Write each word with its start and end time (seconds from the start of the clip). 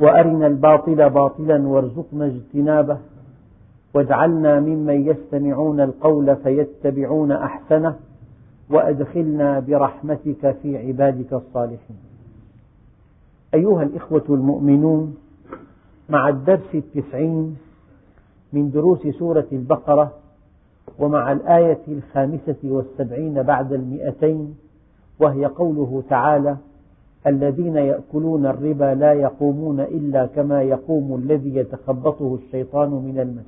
وأرنا 0.00 0.46
الباطل 0.46 1.10
باطلا 1.10 1.68
وارزقنا 1.68 2.26
اجتنابه 2.26 2.98
واجعلنا 3.94 4.60
ممن 4.60 5.06
يستمعون 5.06 5.80
القول 5.80 6.36
فيتبعون 6.36 7.32
أحسنه 7.32 7.96
وأدخلنا 8.70 9.60
برحمتك 9.60 10.56
في 10.62 10.76
عبادك 10.78 11.32
الصالحين. 11.32 11.96
أيها 13.54 13.82
الإخوة 13.82 14.24
المؤمنون 14.28 15.16
مع 16.08 16.28
الدرس 16.28 16.74
التسعين 16.74 17.56
من 18.52 18.70
دروس 18.70 19.06
سورة 19.06 19.46
البقرة 19.52 20.12
ومع 20.98 21.32
الآية 21.32 21.80
الخامسة 21.88 22.56
والسبعين 22.64 23.42
بعد 23.42 23.72
المئتين 23.72 24.56
وهي 25.20 25.46
قوله 25.46 26.02
تعالى 26.10 26.56
الذين 27.26 27.76
يأكلون 27.76 28.46
الربا 28.46 28.94
لا 28.94 29.12
يقومون 29.12 29.80
إلا 29.80 30.26
كما 30.26 30.62
يقوم 30.62 31.14
الذي 31.14 31.56
يتخبطه 31.56 32.38
الشيطان 32.42 32.90
من 32.90 33.20
المس. 33.20 33.44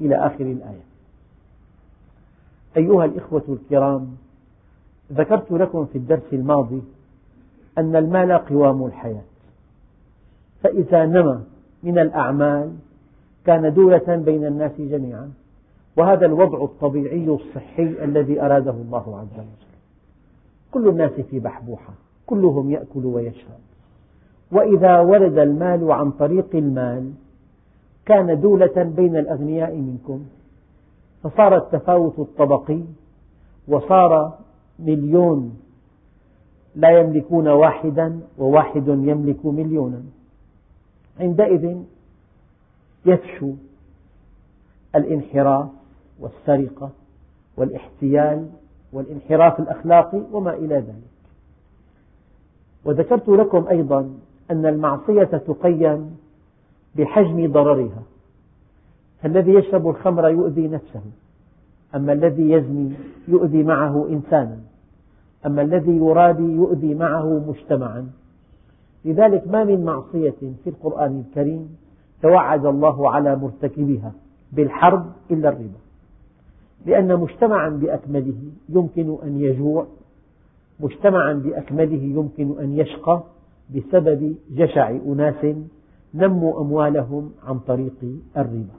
إلى 0.00 0.16
آخر 0.16 0.44
الآية. 0.44 0.84
أيها 2.76 3.04
الإخوة 3.04 3.42
الكرام 3.48 4.16
ذكرت 5.12 5.52
لكم 5.52 5.86
في 5.86 5.98
الدرس 5.98 6.32
الماضي 6.32 6.82
أن 7.78 7.96
المال 7.96 8.32
قوام 8.32 8.84
الحياة. 8.84 9.24
فإذا 10.62 11.06
نمى 11.06 11.40
من 11.82 11.98
الأعمال 11.98 12.72
كان 13.46 13.74
دولة 13.74 14.16
بين 14.16 14.46
الناس 14.46 14.72
جميعا 14.78 15.32
وهذا 15.96 16.26
الوضع 16.26 16.64
الطبيعي 16.64 17.24
الصحي 17.24 18.04
الذي 18.04 18.42
أراده 18.42 18.70
الله 18.70 19.18
عز 19.18 19.38
وجل. 19.38 19.70
كل 20.70 20.88
الناس 20.88 21.12
في 21.12 21.38
بحبوحة. 21.38 21.92
كلهم 22.30 22.70
يأكل 22.70 23.06
ويشرب. 23.06 23.60
وإذا 24.52 25.00
ورد 25.00 25.38
المال 25.38 25.92
عن 25.92 26.10
طريق 26.10 26.56
المال 26.56 27.12
كان 28.06 28.40
دولة 28.40 28.82
بين 28.82 29.16
الأغنياء 29.16 29.76
منكم. 29.76 30.24
فصار 31.22 31.56
التفاوت 31.56 32.18
الطبقي 32.18 32.80
وصار 33.68 34.38
مليون 34.78 35.60
لا 36.76 37.00
يملكون 37.00 37.48
واحدا 37.48 38.20
وواحد 38.38 38.88
يملك 38.88 39.46
مليونا. 39.46 40.02
عندئذ 41.20 41.76
يفشو 43.06 43.52
الانحراف 44.94 45.68
والسرقة 46.20 46.90
والاحتيال 47.56 48.48
والانحراف 48.92 49.60
الأخلاقي 49.60 50.22
وما 50.32 50.54
إلى 50.54 50.74
ذلك. 50.74 51.19
وذكرت 52.84 53.28
لكم 53.28 53.68
أيضا 53.68 54.10
أن 54.50 54.66
المعصية 54.66 55.24
تقيم 55.24 56.16
بحجم 56.96 57.52
ضررها. 57.52 58.02
فالذي 59.22 59.54
يشرب 59.54 59.88
الخمر 59.88 60.28
يؤذي 60.28 60.68
نفسه 60.68 61.02
أما 61.94 62.12
الذي 62.12 62.50
يزني 62.50 62.92
يؤذي 63.28 63.62
معه 63.62 64.06
إنسانا 64.08 64.58
أما 65.46 65.62
الذي 65.62 65.96
يرابي 65.96 66.52
يؤذي 66.52 66.94
معه 66.94 67.44
مجتمعا. 67.48 68.10
لذلك 69.04 69.48
ما 69.48 69.64
من 69.64 69.84
معصية 69.84 70.34
في 70.64 70.70
القرآن 70.70 71.24
الكريم 71.28 71.76
توعد 72.22 72.66
الله 72.66 73.10
على 73.10 73.36
مرتكبها 73.36 74.12
بالحرب 74.52 75.06
إلا 75.30 75.48
الربا. 75.48 75.80
لأن 76.86 77.20
مجتمعا 77.20 77.68
بأكمله 77.68 78.42
يمكن 78.68 79.16
أن 79.22 79.40
يجوع 79.40 79.86
مجتمعا 80.80 81.32
بأكمله 81.32 82.02
يمكن 82.02 82.60
أن 82.60 82.78
يشقى 82.78 83.22
بسبب 83.74 84.36
جشع 84.50 84.90
أناس 84.90 85.54
نموا 86.14 86.60
أموالهم 86.60 87.32
عن 87.46 87.58
طريق 87.58 88.18
الربا. 88.36 88.74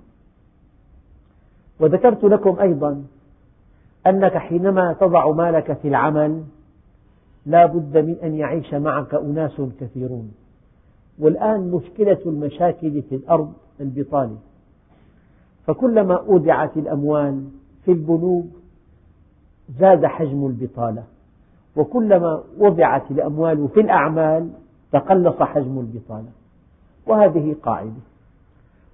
وذكرت 1.80 2.24
لكم 2.24 2.60
أيضا 2.60 3.04
أنك 4.08 4.38
حينما 4.38 4.94
تضع 4.94 5.32
مالك 5.32 5.78
في 5.78 5.88
العمل 5.88 6.44
لا 7.46 7.66
بد 7.66 7.98
من 7.98 8.16
أن 8.24 8.36
يعيش 8.36 8.74
معك 8.74 9.14
أناس 9.14 9.62
كثيرون. 9.80 10.32
والآن 11.20 11.72
مشكلة 11.72 12.20
المشاكل 12.26 13.02
في 13.02 13.16
الأرض 13.16 13.54
البطالة. 13.82 14.38
فكلما 15.68 16.16
أودعت 16.16 16.78
الأموال 16.78 17.44
في 17.86 17.92
البنوك 17.92 18.46
زاد 19.80 20.06
حجم 20.06 20.46
البطالة. 20.46 21.04
وكلما 21.76 22.44
وضعت 22.58 23.12
الأموال 23.12 23.68
في 23.74 23.80
الأعمال 23.80 24.50
تقلص 24.92 25.42
حجم 25.42 25.80
البطالة 25.80 26.30
وهذه 27.08 27.56
قاعدة. 27.64 28.02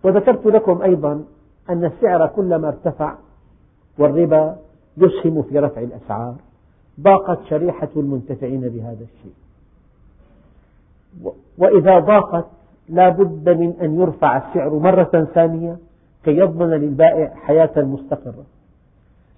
وذكرت 0.03 0.45
لكم 0.45 0.81
أيضا 0.81 1.23
أن 1.69 1.85
السعر 1.85 2.27
كلما 2.27 2.67
ارتفع 2.67 3.15
والربا 3.97 4.57
يسهم 4.97 5.43
في 5.43 5.59
رفع 5.59 5.81
الأسعار 5.81 6.35
ضاقت 7.01 7.39
شريحة 7.49 7.89
المنتفعين 7.95 8.61
بهذا 8.61 9.03
الشيء. 9.03 9.33
وإذا 11.57 11.99
ضاقت 11.99 12.45
لا 12.89 13.09
بد 13.09 13.49
من 13.49 13.73
أن 13.81 13.99
يرفع 13.99 14.37
السعر 14.37 14.79
مرة 14.79 15.27
ثانية 15.33 15.77
كي 16.23 16.37
يضمن 16.37 16.69
للبائع 16.69 17.35
حياة 17.35 17.71
مستقرة. 17.77 18.45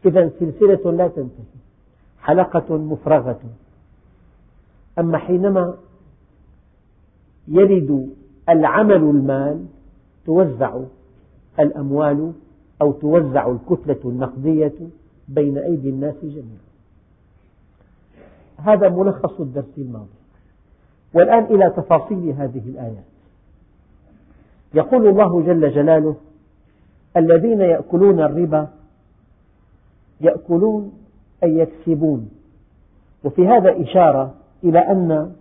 إذا 0.06 0.30
سلسلة 0.40 0.92
لا 0.92 1.08
تنتهي. 1.08 1.60
حلقة 2.22 2.78
مفرغة. 2.78 3.42
أما 5.00 5.18
حينما 5.18 5.78
يلد 7.48 8.10
العمل 8.50 8.96
المال 8.96 9.66
توزع 10.26 10.80
الأموال 11.60 12.34
أو 12.82 12.92
توزع 12.92 13.52
الكتلة 13.52 14.00
النقدية 14.06 14.74
بين 15.28 15.58
أيدي 15.58 15.90
الناس 15.90 16.16
جميعا. 16.24 16.70
هذا 18.58 18.90
ملخص 18.90 19.40
الدرس 19.40 19.78
الماضي. 19.78 20.20
والآن 21.14 21.44
إلى 21.44 21.74
تفاصيل 21.78 22.30
هذه 22.30 22.64
الآيات. 22.66 23.04
يقول 24.74 25.08
الله 25.08 25.42
جل 25.42 25.72
جلاله 25.72 26.16
الذين 27.18 27.62
يأكلون 27.62 28.20
الربا 28.20 28.68
يأكلون 30.22 30.94
أي 31.44 31.58
يكسبون. 31.58 32.30
وفي 33.24 33.48
هذا 33.48 33.82
إشارة 33.82 34.34
إلى 34.64 34.80
أن 34.80 35.32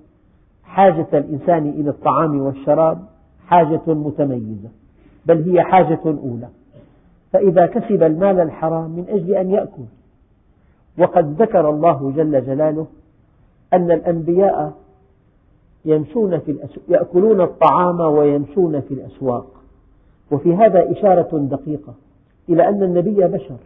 حاجة 0.64 1.06
الإنسان 1.12 1.69
إلى 1.69 1.91
الطعام 1.91 2.41
والشراب 2.41 2.98
حاجة 3.47 3.81
متميزة 3.86 4.69
بل 5.26 5.50
هي 5.50 5.62
حاجة 5.62 6.00
أولى. 6.06 6.48
فإذا 7.32 7.66
كسب 7.66 8.03
المال 8.03 8.41
الحرام 8.41 8.91
من 8.91 9.04
أجل 9.08 9.34
أن 9.34 9.50
يأكل. 9.50 9.84
وقد 10.98 11.42
ذكر 11.42 11.70
الله 11.70 12.12
جل 12.16 12.47
جلاله 12.47 12.87
أن 13.72 13.91
الأنبياء 13.91 14.72
يمشون 15.84 16.38
في 16.38 16.58
يأكلون 16.88 17.41
الطعام 17.41 18.00
ويمشون 18.00 18.81
في 18.81 18.94
الأسواق. 18.94 19.47
وفي 20.31 20.55
هذا 20.55 20.93
إشارة 20.93 21.38
دقيقة 21.38 21.94
إلى 22.49 22.69
أن 22.69 22.82
النبي 22.82 23.26
بشر 23.26 23.56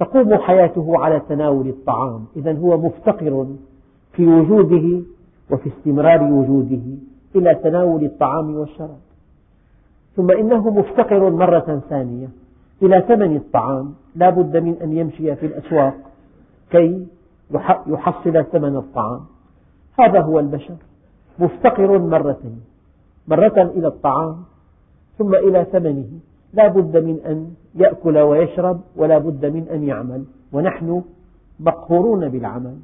تقوم 0.00 0.34
حياته 0.34 0.98
على 0.98 1.20
تناول 1.28 1.68
الطعام. 1.68 2.24
إذا 2.36 2.58
هو 2.58 2.78
مفتقر 2.78 3.46
في 4.12 4.26
وجوده 4.26 5.02
وفي 5.50 5.68
استمرار 5.68 6.22
وجوده 6.22 6.82
إلى 7.36 7.54
تناول 7.54 8.04
الطعام 8.04 8.56
والشراب. 8.56 8.98
ثم 10.16 10.30
إنه 10.30 10.70
مفتقر 10.70 11.30
مرة 11.30 11.82
ثانية 11.88 12.28
إلى 12.82 13.04
ثمن 13.08 13.36
الطعام. 13.36 13.94
لا 14.16 14.30
بد 14.30 14.56
من 14.56 14.76
أن 14.82 14.92
يمشي 14.92 15.36
في 15.36 15.46
الأسواق 15.46 15.94
كي 16.70 17.06
يحصل 17.86 18.44
ثمن 18.44 18.76
الطعام. 18.76 19.20
هذا 19.98 20.20
هو 20.20 20.38
البشر. 20.38 20.76
مفتقر 21.38 21.98
مرتين 21.98 22.60
مرة 23.28 23.72
إلى 23.76 23.86
الطعام 23.86 24.36
ثم 25.18 25.34
إلى 25.34 25.66
ثمنه. 25.72 26.08
لا 26.52 26.68
بد 26.68 26.96
من 26.96 27.20
أن 27.26 27.54
يأكل 27.74 28.18
ويشرب 28.18 28.80
ولا 28.96 29.18
بد 29.18 29.46
من 29.46 29.68
أن 29.68 29.84
يعمل 29.84 30.24
ونحن 30.52 31.02
مقهورون 31.60 32.28
بالعمل. 32.28 32.76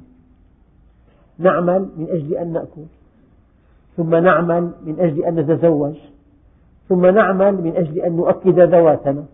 نعمل 1.39 1.89
من 1.97 2.07
أجل 2.09 2.35
أن 2.35 2.53
نأكل 2.53 2.83
ثم 3.97 4.15
نعمل 4.15 4.71
من 4.85 4.99
أجل 4.99 5.25
أن 5.25 5.35
نتزوج 5.35 5.95
ثم 6.89 7.05
نعمل 7.05 7.61
من 7.61 7.75
أجل 7.75 7.99
أن 7.99 8.15
نؤكد 8.15 8.59
ذواتنا. 8.59 9.25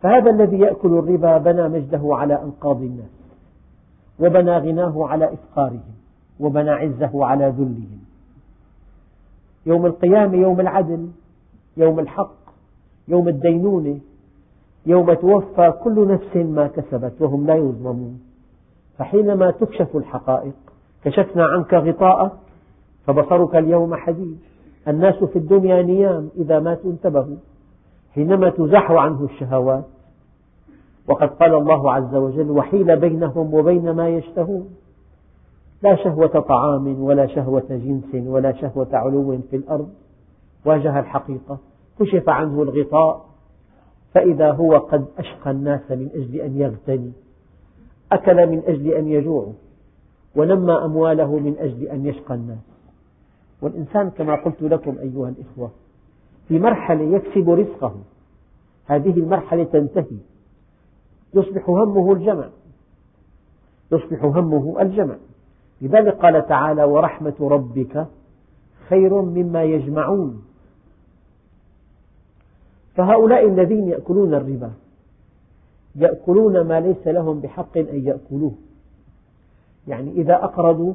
فهذا 0.00 0.30
الذي 0.30 0.58
يأكل 0.58 0.88
الربا 0.88 1.38
بنى 1.38 1.68
مجده 1.68 2.00
على 2.04 2.42
أنقاض 2.42 2.82
الناس 2.82 3.18
وبنى 4.20 4.58
غناه 4.58 5.06
على 5.06 5.32
إفقارهم 5.32 5.94
وبنى 6.40 6.70
عزه 6.70 7.24
على 7.24 7.44
ذلهم. 7.44 7.98
يوم 9.66 9.86
القيامة 9.86 10.36
يوم 10.36 10.60
العدل 10.60 11.08
يوم 11.78 11.98
الحق 11.98 12.38
يوم 13.08 13.28
الدينونة 13.28 13.98
يوم 14.86 15.14
توفى 15.14 15.72
كل 15.84 16.08
نفس 16.08 16.36
ما 16.36 16.66
كسبت 16.66 17.12
وهم 17.20 17.46
لا 17.46 17.54
يظلمون. 17.54 18.20
فحينما 18.98 19.50
تكشف 19.50 19.96
الحقائق 19.96 20.54
كشفنا 21.04 21.44
عنك 21.44 21.74
غطاءك 21.74 22.32
فبصرك 23.06 23.56
اليوم 23.56 23.94
حديد 23.94 24.38
الناس 24.88 25.24
في 25.24 25.38
الدنيا 25.38 25.82
نيام 25.82 26.28
إذا 26.36 26.60
ماتوا 26.60 26.90
انتبهوا. 26.90 27.36
حينما 28.14 28.50
تزاح 28.50 28.90
عنه 28.90 29.24
الشهوات 29.24 29.84
وقد 31.08 31.28
قال 31.28 31.54
الله 31.54 31.92
عز 31.92 32.14
وجل 32.14 32.50
وحيل 32.50 32.96
بينهم 32.96 33.54
وبين 33.54 33.90
ما 33.90 34.08
يشتهون 34.08 34.68
لا 35.82 35.96
شهوة 35.96 36.40
طعام 36.40 37.02
ولا 37.02 37.26
شهوة 37.26 37.66
جنس 37.70 38.26
ولا 38.26 38.52
شهوة 38.52 38.88
علو 38.92 39.38
في 39.50 39.56
الأرض. 39.56 39.88
واجه 40.64 41.00
الحقيقة. 41.00 41.58
كشف 42.00 42.28
عنه 42.28 42.62
الغطاء 42.62 43.28
فإذا 44.14 44.52
هو 44.52 44.76
قد 44.76 45.06
أشقى 45.18 45.50
الناس 45.50 45.90
من 45.90 46.08
أجل 46.14 46.40
أن 46.40 46.56
يغتني. 46.56 47.12
أكل 48.12 48.46
من 48.46 48.62
أجل 48.66 48.90
أن 48.90 49.08
يجوعوا 49.08 49.52
ونمى 50.36 50.72
أمواله 50.72 51.38
من 51.38 51.56
أجل 51.58 51.86
أن 51.86 52.06
يشقى 52.06 52.34
الناس. 52.34 52.58
والإنسان 53.62 54.10
كما 54.10 54.34
قلت 54.34 54.62
لكم 54.62 54.98
أيها 54.98 55.28
الإخوة 55.28 55.70
في 56.48 56.58
مرحلة 56.58 57.16
يكسب 57.16 57.50
رزقه. 57.50 57.94
هذه 58.86 59.10
المرحلة 59.10 59.64
تنتهي. 59.64 60.18
يصبح 61.34 61.70
همه 61.70 62.12
الجمع. 62.12 62.48
يصبح 63.92 64.24
همه 64.24 64.82
الجمع. 64.82 65.16
لذلك 65.82 66.14
قال 66.14 66.46
تعالى 66.46 66.84
ورحمة 66.84 67.34
ربك 67.40 68.06
خير 68.88 69.22
مما 69.22 69.64
يجمعون 69.64 70.47
فهؤلاء 72.98 73.48
الذين 73.48 73.88
يأكلون 73.88 74.34
الربا 74.34 74.70
يأكلون 75.96 76.60
ما 76.60 76.80
ليس 76.80 77.06
لهم 77.06 77.40
بحق 77.40 77.78
أن 77.78 78.06
يأكلوه. 78.06 78.52
يعني 79.88 80.10
إذا 80.10 80.34
أقرضوا 80.34 80.94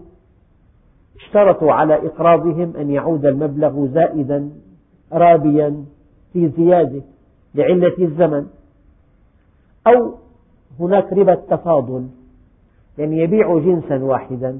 اشترطوا 1.15 1.71
على 1.71 2.07
إقراضهم 2.07 2.73
أن 2.77 2.89
يعود 2.89 3.25
المبلغ 3.25 3.87
زائدا 3.87 4.49
رابيا 5.13 5.85
في 6.33 6.49
زيادة 6.49 7.01
لعلة 7.55 7.97
الزمن. 7.99 8.47
أو 9.87 10.13
هناك 10.79 11.13
ربا 11.13 11.33
التفاضل 11.33 12.07
يعني 12.97 13.17
يبيع 13.17 13.59
جنسا 13.59 14.03
واحدا 14.03 14.59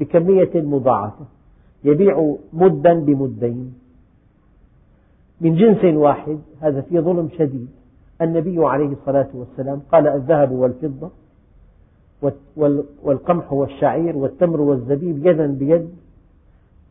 بكمية 0.00 0.50
مضاعفة 0.54 1.24
يبيع 1.84 2.36
مدا 2.52 2.94
بمدين. 2.94 3.74
من 5.40 5.54
جنس 5.54 5.84
واحد 5.84 6.38
هذا 6.60 6.80
فيه 6.80 7.00
ظلم 7.00 7.28
شديد. 7.38 7.68
النبي 8.22 8.66
عليه 8.66 8.92
الصلاة 8.92 9.28
والسلام 9.34 9.82
قال 9.92 10.06
الذهب 10.06 10.52
والفضة 10.52 11.10
والقمح 13.02 13.52
والشعير 13.52 14.16
والتمر 14.16 14.60
والزبيب 14.60 15.26
يدا 15.26 15.46
بيد 15.46 15.94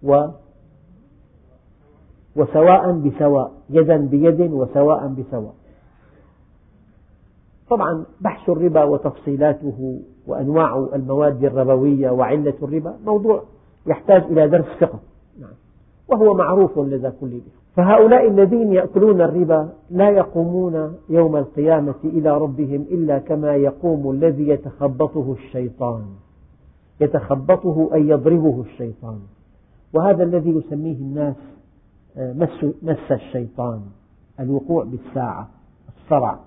و 0.04 0.28
وسواء 2.36 2.92
بسواء 2.92 3.52
يدا 3.70 3.98
بيد 3.98 4.42
وسواء 4.42 5.08
بسواء. 5.08 5.54
طبعا 7.70 8.06
بحث 8.22 8.50
الربا 8.50 8.84
وتفصيلاته 8.84 10.00
وأنواع 10.28 10.88
المواد 10.94 11.44
الربوية 11.44 12.10
وعلة 12.12 12.54
الربا 12.64 12.96
موضوع 13.06 13.44
يحتاج 13.88 14.24
إلى 14.24 14.48
درس 14.48 14.66
فقه. 14.80 15.00
نعم. 15.40 15.54
وهو 16.08 16.34
معروف 16.34 16.80
لدى 16.80 17.10
كل 17.10 17.28
الإخوة 17.28 17.63
فهؤلاء 17.76 18.28
الذين 18.28 18.74
يأكلون 18.74 19.22
الربا 19.22 19.74
لا 19.90 20.10
يقومون 20.10 20.96
يوم 21.10 21.36
القيامة 21.36 21.96
إلى 22.04 22.38
ربهم 22.38 22.82
إلا 22.82 23.20
كما 23.20 23.56
يقوم 23.56 24.12
الذي 24.12 24.48
يتخبطه 24.48 25.34
الشيطان. 25.34 26.06
يتخبطه 27.02 27.90
أي 27.94 28.08
يضربه 28.08 28.62
الشيطان. 28.62 29.20
وهذا 29.94 30.24
الذي 30.24 30.50
يسميه 30.50 30.98
الناس 30.98 31.36
آه، 32.18 32.34
مس, 32.34 32.66
مس 32.84 33.12
الشيطان 33.12 33.82
الوقوع 34.40 34.84
بالساعة 34.84 35.50
الصرع. 35.88 36.40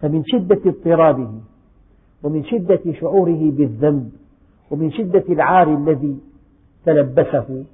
فمن 0.00 0.22
شدة 0.24 0.60
اضطرابه 0.66 1.30
ومن 2.22 2.44
شدة 2.44 2.92
شعوره 3.00 3.50
بالذنب 3.50 4.12
ومن 4.70 4.90
شدة 4.90 5.24
العار 5.28 5.74
الذي 5.74 6.18
تلبسه 6.84 7.64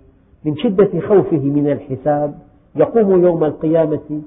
من 0.45 0.57
شدة 0.57 1.01
خوفه 1.01 1.39
من 1.39 1.73
الحساب 1.73 2.39
يقوم 2.75 3.25
يوم 3.25 3.45
القيامة 3.45 4.23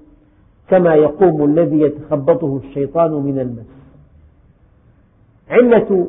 كما 0.69 0.95
يقوم 0.95 1.43
الذي 1.43 1.81
يتخبطه 1.81 2.59
الشيطان 2.63 3.11
من 3.11 3.39
المس. 3.39 3.65
علة 5.49 6.07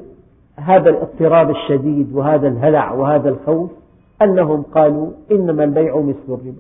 هذا 0.57 0.91
الاضطراب 0.91 1.51
الشديد 1.51 2.13
وهذا 2.13 2.49
الهلع 2.49 2.93
وهذا 2.93 3.29
الخوف 3.29 3.71
أنهم 4.23 4.63
قالوا 4.63 5.11
إنما 5.31 5.65
البيع 5.65 6.01
مثل 6.01 6.19
الربا. 6.29 6.55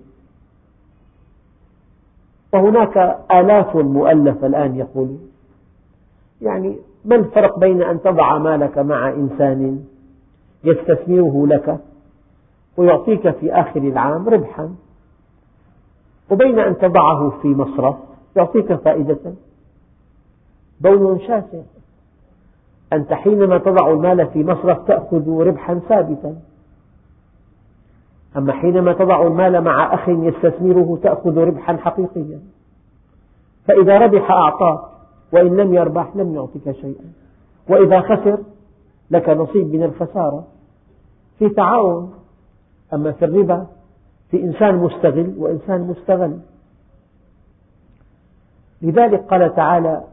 وهناك 2.54 3.18
آلاف 3.32 3.76
مؤلفة 3.76 4.46
الآن 4.46 4.76
يقولون 4.76 5.30
يعني 6.42 6.76
ما 7.04 7.16
الفرق 7.16 7.58
بين 7.58 7.82
أن 7.82 8.02
تضع 8.02 8.38
مالك 8.38 8.78
مع 8.78 9.08
إنسان 9.08 9.84
يستثمره 10.64 11.46
لك 11.46 11.80
ويعطيك 12.76 13.30
في 13.30 13.52
آخر 13.52 13.80
العام 13.80 14.28
ربحا. 14.28 14.74
وبين 16.30 16.58
أن 16.58 16.78
تضعه 16.78 17.30
في 17.42 17.48
مصرف 17.48 17.96
يعطيك 18.36 18.72
فائدة. 18.72 19.34
بون 20.80 21.20
شاسع. 21.20 21.62
أنت 22.92 23.12
حينما 23.12 23.58
تضع 23.58 23.90
المال 23.90 24.26
في 24.26 24.44
مصرف 24.44 24.86
تأخذ 24.86 25.28
ربحا 25.28 25.74
ثابتا. 25.88 26.36
أما 28.36 28.52
حينما 28.52 28.92
تضع 28.92 29.26
المال 29.26 29.60
مع 29.60 29.94
أخ 29.94 30.08
يستثمره 30.08 30.98
تأخذ 31.02 31.38
ربحا 31.38 31.76
حقيقيا. 31.76 32.40
فإذا 33.66 33.98
ربح 33.98 34.30
أعطاك 34.30 34.80
وإن 35.32 35.56
لم 35.56 35.74
يربح 35.74 36.16
لم 36.16 36.34
يعطك 36.34 36.72
شيئا. 36.80 37.12
وإذا 37.68 38.00
خسر 38.00 38.38
لك 39.10 39.28
نصيب 39.28 39.74
من 39.74 39.82
الخسارة. 39.82 40.44
في 41.38 41.48
تعاون. 41.48 42.23
أما 42.94 43.12
في 43.12 43.24
الربا 43.24 43.66
في 44.30 44.42
إنسان 44.42 44.74
مستغل 44.74 45.34
وإنسان 45.38 45.80
مستغل 45.80 46.38
لذلك 48.82 49.20
قال 49.20 49.54
تعالى 49.54 50.04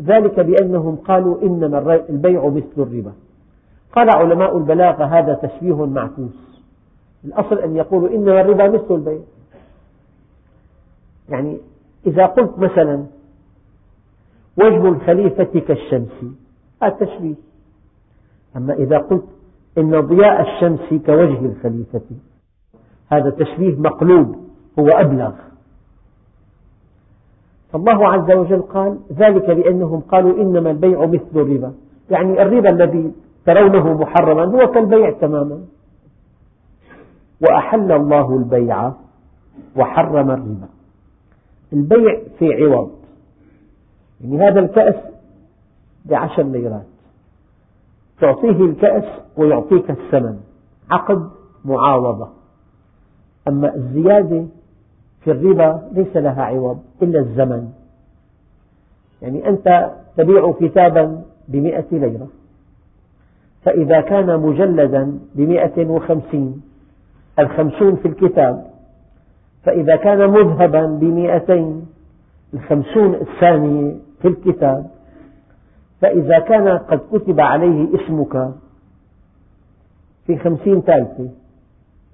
ذلك 0.00 0.40
بأنهم 0.40 0.96
قالوا 0.96 1.42
إنما 1.42 1.94
البيع 2.08 2.48
مثل 2.48 2.72
الربا. 2.76 3.12
قال 3.92 4.10
علماء 4.10 4.58
البلاغة 4.58 5.04
هذا 5.04 5.34
تشبيه 5.34 5.86
معكوس. 5.86 6.62
الأصل 7.24 7.58
أن 7.58 7.76
يقولوا 7.76 8.08
إنما 8.08 8.40
الربا 8.40 8.68
مثل 8.68 8.94
البيع. 8.94 9.20
يعني 11.28 11.58
إذا 12.06 12.26
قلت 12.26 12.58
مثلا 12.58 13.06
وجه 14.56 14.88
الخليفة 14.88 15.60
كالشمس 15.60 16.24
هذا 16.82 16.94
تشبيه. 16.94 17.34
أما 18.56 18.74
إذا 18.74 18.98
قلت 18.98 19.28
إن 19.78 20.00
ضياء 20.00 20.40
الشمس 20.40 20.88
كوجه 21.06 21.46
الخليفة. 21.46 22.02
هذا 23.12 23.30
تشبيه 23.30 23.76
مقلوب 23.78 24.36
هو 24.78 24.88
أبلغ. 24.88 25.32
فالله 27.72 28.08
عز 28.08 28.30
وجل 28.30 28.62
قال 28.62 28.98
ذلك 29.12 29.50
بأنهم 29.50 30.00
قالوا 30.00 30.42
إنما 30.42 30.70
البيع 30.70 31.06
مثل 31.06 31.30
الربا. 31.34 31.74
يعني 32.10 32.42
الربا 32.42 32.70
الذي 32.70 33.12
ترونه 33.46 33.98
محرما 33.98 34.44
هو 34.44 34.70
كالبيع 34.72 35.10
تماما. 35.10 35.60
وأحل 37.40 37.92
الله 37.92 38.36
البيع 38.36 38.92
وحرم 39.76 40.30
الربا. 40.30 40.68
البيع 41.72 42.20
في 42.38 42.54
عوض. 42.54 42.90
يعني 44.20 44.48
هذا 44.48 44.60
الكأس 44.60 44.94
بعشر 46.04 46.42
ليرات. 46.42 46.86
تعطيه 48.20 48.64
الكأس 48.64 49.04
ويعطيك 49.36 49.90
الثمن. 49.90 50.36
عقد 50.90 51.30
معاوضة. 51.64 52.28
أما 53.48 53.74
الزيادة 53.74 54.44
في 55.20 55.30
الربا 55.30 55.88
ليس 55.92 56.16
لها 56.16 56.42
عوض 56.42 56.78
إلا 57.02 57.20
الزمن. 57.20 57.68
يعني 59.22 59.48
أنت 59.48 59.90
تبيع 60.16 60.52
كتابا 60.60 61.22
بمئة 61.48 61.86
ليرة. 61.92 62.28
فإذا 63.62 64.00
كان 64.00 64.40
مجلدا 64.40 65.18
بمئة 65.34 65.86
وخمسين 65.86 66.62
الخمسون 67.38 67.96
في 67.96 68.08
الكتاب. 68.08 68.66
فإذا 69.62 69.96
كان 69.96 70.30
مذهبا 70.30 70.86
بمئتين 70.86 71.86
الخمسون 72.54 73.14
الثانية 73.14 73.94
في 74.22 74.28
الكتاب. 74.28 74.90
فإذا 76.00 76.38
كان 76.38 76.68
قد 76.68 77.00
كتب 77.12 77.40
عليه 77.40 77.88
اسمك 77.94 78.50
في 80.26 80.38
خمسين 80.38 80.80
ثالثة 80.80 81.28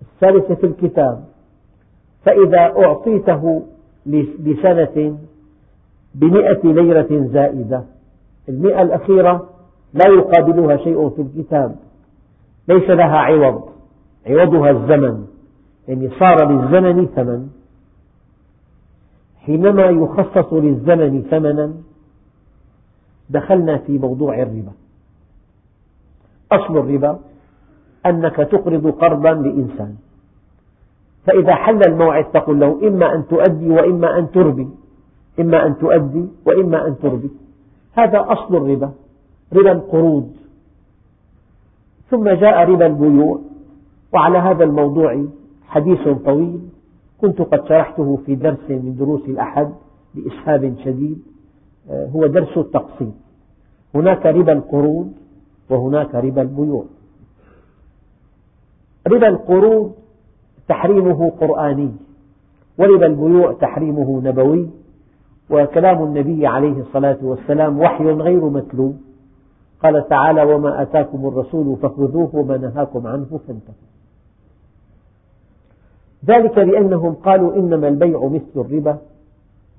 الثالثة 0.02 0.54
في 0.54 0.66
الكتاب 0.66 1.24
فإذا 2.24 2.58
أعطيته 2.58 3.62
لسنة 4.06 5.18
بمئة 6.14 6.60
ليرة 6.64 7.26
زائدة. 7.32 7.84
المئة 8.48 8.82
الأخيرة 8.82 9.48
لا 9.94 10.08
يقابلها 10.08 10.76
شيء 10.76 11.08
في 11.08 11.22
الكتاب. 11.22 11.76
ليس 12.68 12.90
لها 12.90 13.18
عوض 13.18 13.68
عوضها 14.26 14.70
الزمن. 14.70 15.26
يعني 15.88 16.10
صار 16.18 16.52
للزمن 16.52 17.06
ثمن. 17.06 17.48
حينما 19.40 19.84
يخصص 19.84 20.52
للزمن 20.52 21.22
ثمنا 21.30 21.72
دخلنا 23.30 23.76
في 23.76 23.98
موضوع 23.98 24.42
الربا. 24.42 24.72
أصل 26.52 26.78
الربا 26.78 27.18
أنك 28.06 28.36
تقرض 28.36 28.86
قرضا 28.86 29.32
لإنسان. 29.32 29.94
فإذا 31.26 31.54
حل 31.54 31.80
الموعد 31.88 32.24
تقول 32.24 32.60
له 32.60 32.88
إما 32.88 33.14
أن 33.14 33.26
تؤدي 33.26 33.70
وإما 33.70 34.18
أن 34.18 34.30
تربي. 34.30 34.68
إما 35.40 35.66
أن 35.66 35.78
تؤدي 35.78 36.24
وإما 36.46 36.86
أن 36.86 36.98
تربي. 37.02 37.30
هذا 37.92 38.24
أصل 38.28 38.56
الربا. 38.56 38.90
ربا 39.52 39.72
القروض. 39.72 40.30
ثم 42.10 42.24
جاء 42.24 42.70
ربا 42.70 42.86
البيوع. 42.86 43.40
وعلى 44.12 44.38
هذا 44.38 44.64
الموضوع 44.64 45.24
حديث 45.68 46.08
طويل. 46.08 46.60
كنت 47.20 47.42
قد 47.42 47.68
شرحته 47.68 48.18
في 48.26 48.34
درس 48.34 48.70
من 48.70 48.96
دروس 48.98 49.24
الأحد 49.28 49.72
بإسهاب 50.14 50.74
شديد. 50.84 51.33
هو 51.90 52.26
درس 52.26 52.58
التقسيط 52.58 53.12
هناك 53.94 54.26
ربا 54.26 54.52
القروض 54.52 55.12
وهناك 55.70 56.14
ربا 56.14 56.42
البيوع 56.42 56.84
ربا 59.06 59.28
القروض 59.28 59.92
تحريمه 60.68 61.30
قرآني 61.30 61.90
وربا 62.78 63.06
البيوع 63.06 63.52
تحريمه 63.52 64.20
نبوي 64.24 64.70
وكلام 65.50 66.04
النبي 66.04 66.46
عليه 66.46 66.80
الصلاة 66.80 67.18
والسلام 67.22 67.80
وحي 67.80 68.04
غير 68.04 68.44
متلو. 68.44 68.94
قال 69.82 70.08
تعالى 70.08 70.42
وما 70.42 70.82
أتاكم 70.82 71.26
الرسول 71.28 71.76
فخذوه 71.76 72.36
وما 72.36 72.56
نهاكم 72.56 73.06
عنه 73.06 73.40
فانتهوا. 73.46 73.88
ذلك 76.24 76.58
بأنهم 76.58 77.14
قالوا 77.14 77.56
إنما 77.56 77.88
البيع 77.88 78.24
مثل 78.24 78.54
الربا 78.56 78.98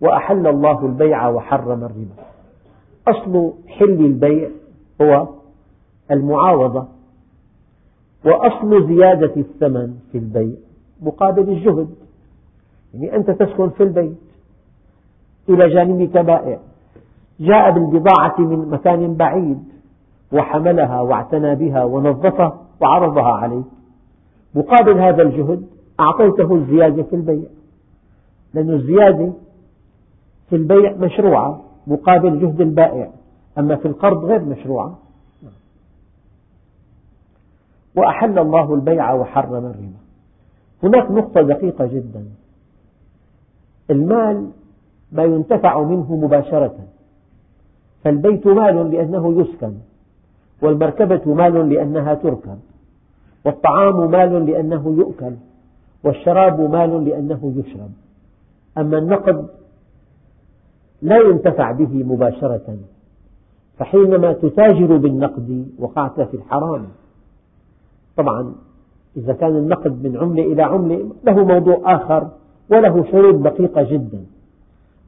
وأحل 0.02 0.48
الله 0.48 0.86
البيع 0.86 1.28
وحرم 1.28 1.84
الربا. 1.84 2.24
أصل 3.08 3.54
حل 3.68 4.06
البيع 4.06 4.50
هو 5.02 5.28
المعاوضة 6.12 6.88
وأصل 8.26 8.88
زيادة 8.88 9.34
الثمن 9.38 9.96
في 10.12 10.18
البيع 10.18 10.56
مقابل 11.02 11.50
الجهد. 11.50 11.90
يعني 12.94 13.16
أنت 13.16 13.32
تسكن 13.32 13.70
في 13.70 13.84
البيت 13.84 14.18
إلى 15.50 15.70
جانبك 15.70 16.18
بائع 16.18 16.60
جاء 17.40 17.72
بالبضاعة 17.72 18.36
من 18.40 18.70
مكان 18.70 19.14
بعيد 19.14 19.64
وحملها 20.34 21.02
واعتنى 21.02 21.56
بها 21.56 21.84
ونظفها 21.84 22.62
وعرضها 22.82 23.34
عليك. 23.34 23.66
مقابل 24.56 25.00
هذا 25.00 25.22
الجهد 25.22 25.68
أعطيته 26.00 26.56
الزيادة 26.56 27.04
في 27.04 27.16
البيع 27.16 27.44
لأن 28.54 28.70
الزيادة 28.70 29.34
في 30.50 30.56
البيع 30.56 30.94
مشروعة 30.94 31.62
مقابل 31.88 32.40
جهد 32.40 32.62
البائع 32.62 33.10
أما 33.58 33.76
في 33.76 33.88
القرض 33.88 34.26
غير 34.26 34.40
مشروعة 34.40 35.00
وأحل 37.96 38.40
الله 38.40 38.74
البيع 38.74 39.14
وحرم 39.14 39.66
الربا. 39.66 40.00
هناك 40.84 41.12
نقطة 41.12 41.42
دقيقة 41.42 41.86
جدا. 41.86 42.26
المال 43.90 44.50
ما 45.12 45.24
ينتفع 45.24 45.82
منه 45.82 46.16
مباشرة. 46.16 46.76
فالبيت 48.04 48.48
مال 48.48 48.92
لأنه 48.92 49.42
يسكن. 49.42 49.74
والمركبة 50.62 51.34
مال 51.34 51.70
لأنها 51.70 52.14
تركب. 52.14 52.60
والطعام 53.46 54.12
مال 54.12 54.46
لأنه 54.46 54.96
يؤكل. 54.98 55.34
والشراب 56.04 56.62
مال 56.62 57.06
لأنه 57.06 57.54
يشرب. 57.56 57.92
أما 58.78 58.98
النقد 58.98 59.48
لا 61.02 61.18
ينتفع 61.18 61.72
به 61.72 62.04
مباشرة 62.04 62.78
فحينما 63.78 64.34
تتاجر 64.34 64.98
بالنقد 64.98 65.68
وقعت 65.80 66.22
في 66.22 66.38
الحرام. 66.38 66.88
طبعا 68.18 68.56
إذا 69.18 69.34
كان 69.34 69.56
النقد 69.56 70.08
من 70.08 70.18
عملة 70.18 70.44
إلى 70.44 70.64
عملة 70.64 71.12
له 71.24 71.46
موضوع 71.46 71.96
آخر 71.96 72.30
وله 72.70 73.12
شروط 73.12 73.36
دقيقة 73.36 73.84
جدا. 73.84 74.26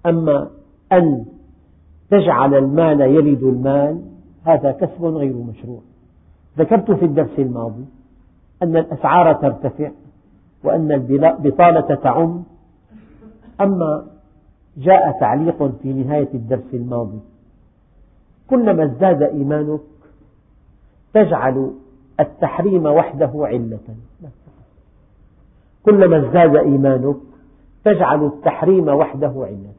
أما 0.05 0.47
أن 0.91 1.25
تجعل 2.09 2.53
المال 2.53 3.01
يلد 3.01 3.43
المال 3.43 4.01
هذا 4.43 4.71
كسب 4.71 5.05
غير 5.05 5.35
مشروع. 5.35 5.79
ذكرت 6.57 6.91
في 6.91 7.05
الدرس 7.05 7.39
الماضي 7.39 7.85
أن 8.63 8.77
الأسعار 8.77 9.33
ترتفع 9.33 9.91
وأن 10.63 10.91
البطالة 10.91 11.95
تعم. 11.95 12.43
أما 13.61 14.05
جاء 14.77 15.19
تعليق 15.19 15.63
في 15.81 15.93
نهاية 15.93 16.29
الدرس 16.33 16.73
الماضي. 16.73 17.19
كلما 18.49 18.83
ازداد 18.83 19.21
إيمانك 19.23 19.79
تجعل 21.13 21.71
التحريم 22.19 22.85
وحده 22.85 23.31
علة. 23.35 23.79
كلما 25.85 26.17
ازداد 26.17 26.55
إيمانك 26.55 27.17
تجعل 27.85 28.25
التحريم 28.25 28.87
وحده 28.87 29.33
علة. 29.35 29.73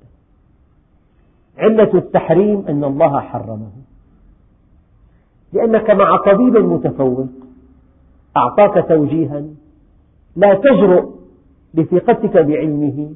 علة 1.58 1.94
التحريم 1.94 2.64
أن 2.68 2.84
الله 2.84 3.20
حرمه. 3.20 3.70
لأنك 5.52 5.90
مع 5.90 6.16
طبيب 6.16 6.56
متفوق 6.56 7.28
أعطاك 8.36 8.88
توجيها 8.88 9.42
لا 10.36 10.54
تجرؤ 10.54 11.10
بثقتك 11.74 12.36
بعلمه 12.36 13.10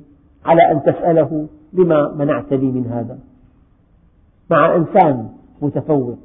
على 0.44 0.72
أن 0.72 0.82
تسأله 0.82 1.48
لما 1.72 2.14
منعتني 2.14 2.72
من 2.72 2.86
هذا. 2.86 3.18
مع 4.50 4.76
إنسان 4.76 5.28
متفوق 5.62 6.18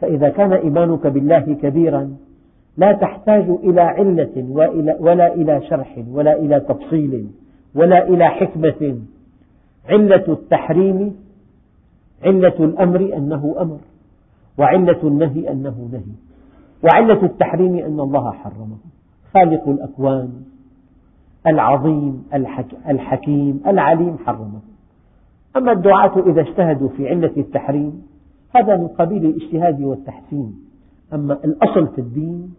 فإذا 0.00 0.28
كان 0.28 0.52
إيمانك 0.52 1.06
بالله 1.06 1.56
كبيرا 1.62 2.16
لا 2.76 2.92
تحتاج 2.92 3.50
إلى 3.50 3.80
علة 3.80 4.44
ولا 5.00 5.34
إلى 5.34 5.62
شرح 5.70 6.04
ولا 6.10 6.38
إلى 6.38 6.60
تفصيل 6.60 7.28
ولا 7.74 8.08
إلى 8.08 8.28
حكمة. 8.28 8.98
علة 9.88 10.24
التحريم 10.28 11.16
علة 12.24 12.54
الأمر 12.60 13.00
أنه 13.16 13.54
أمر 13.60 13.78
وعلة 14.58 15.00
النهي 15.04 15.52
أنه 15.52 15.88
نهي 15.92 16.14
وعلة 16.84 17.22
التحريم 17.22 17.76
أن 17.76 18.00
الله 18.00 18.30
حرمه. 18.32 18.78
خالق 19.34 19.68
الأكوان 19.68 20.30
العظيم 21.46 22.24
الحكيم 22.88 23.62
العليم 23.66 24.18
حرمه. 24.26 24.60
أما 25.58 25.72
الدعاة 25.72 26.20
إذا 26.26 26.40
اجتهدوا 26.40 26.88
في 26.88 27.08
علة 27.08 27.32
التحريم 27.36 28.06
هذا 28.54 28.76
من 28.76 28.88
قبيل 28.88 29.24
الاجتهاد 29.24 29.80
والتحسين. 29.80 30.58
أما 31.12 31.38
الأصل 31.44 31.86
في 31.86 32.00
الدين 32.00 32.54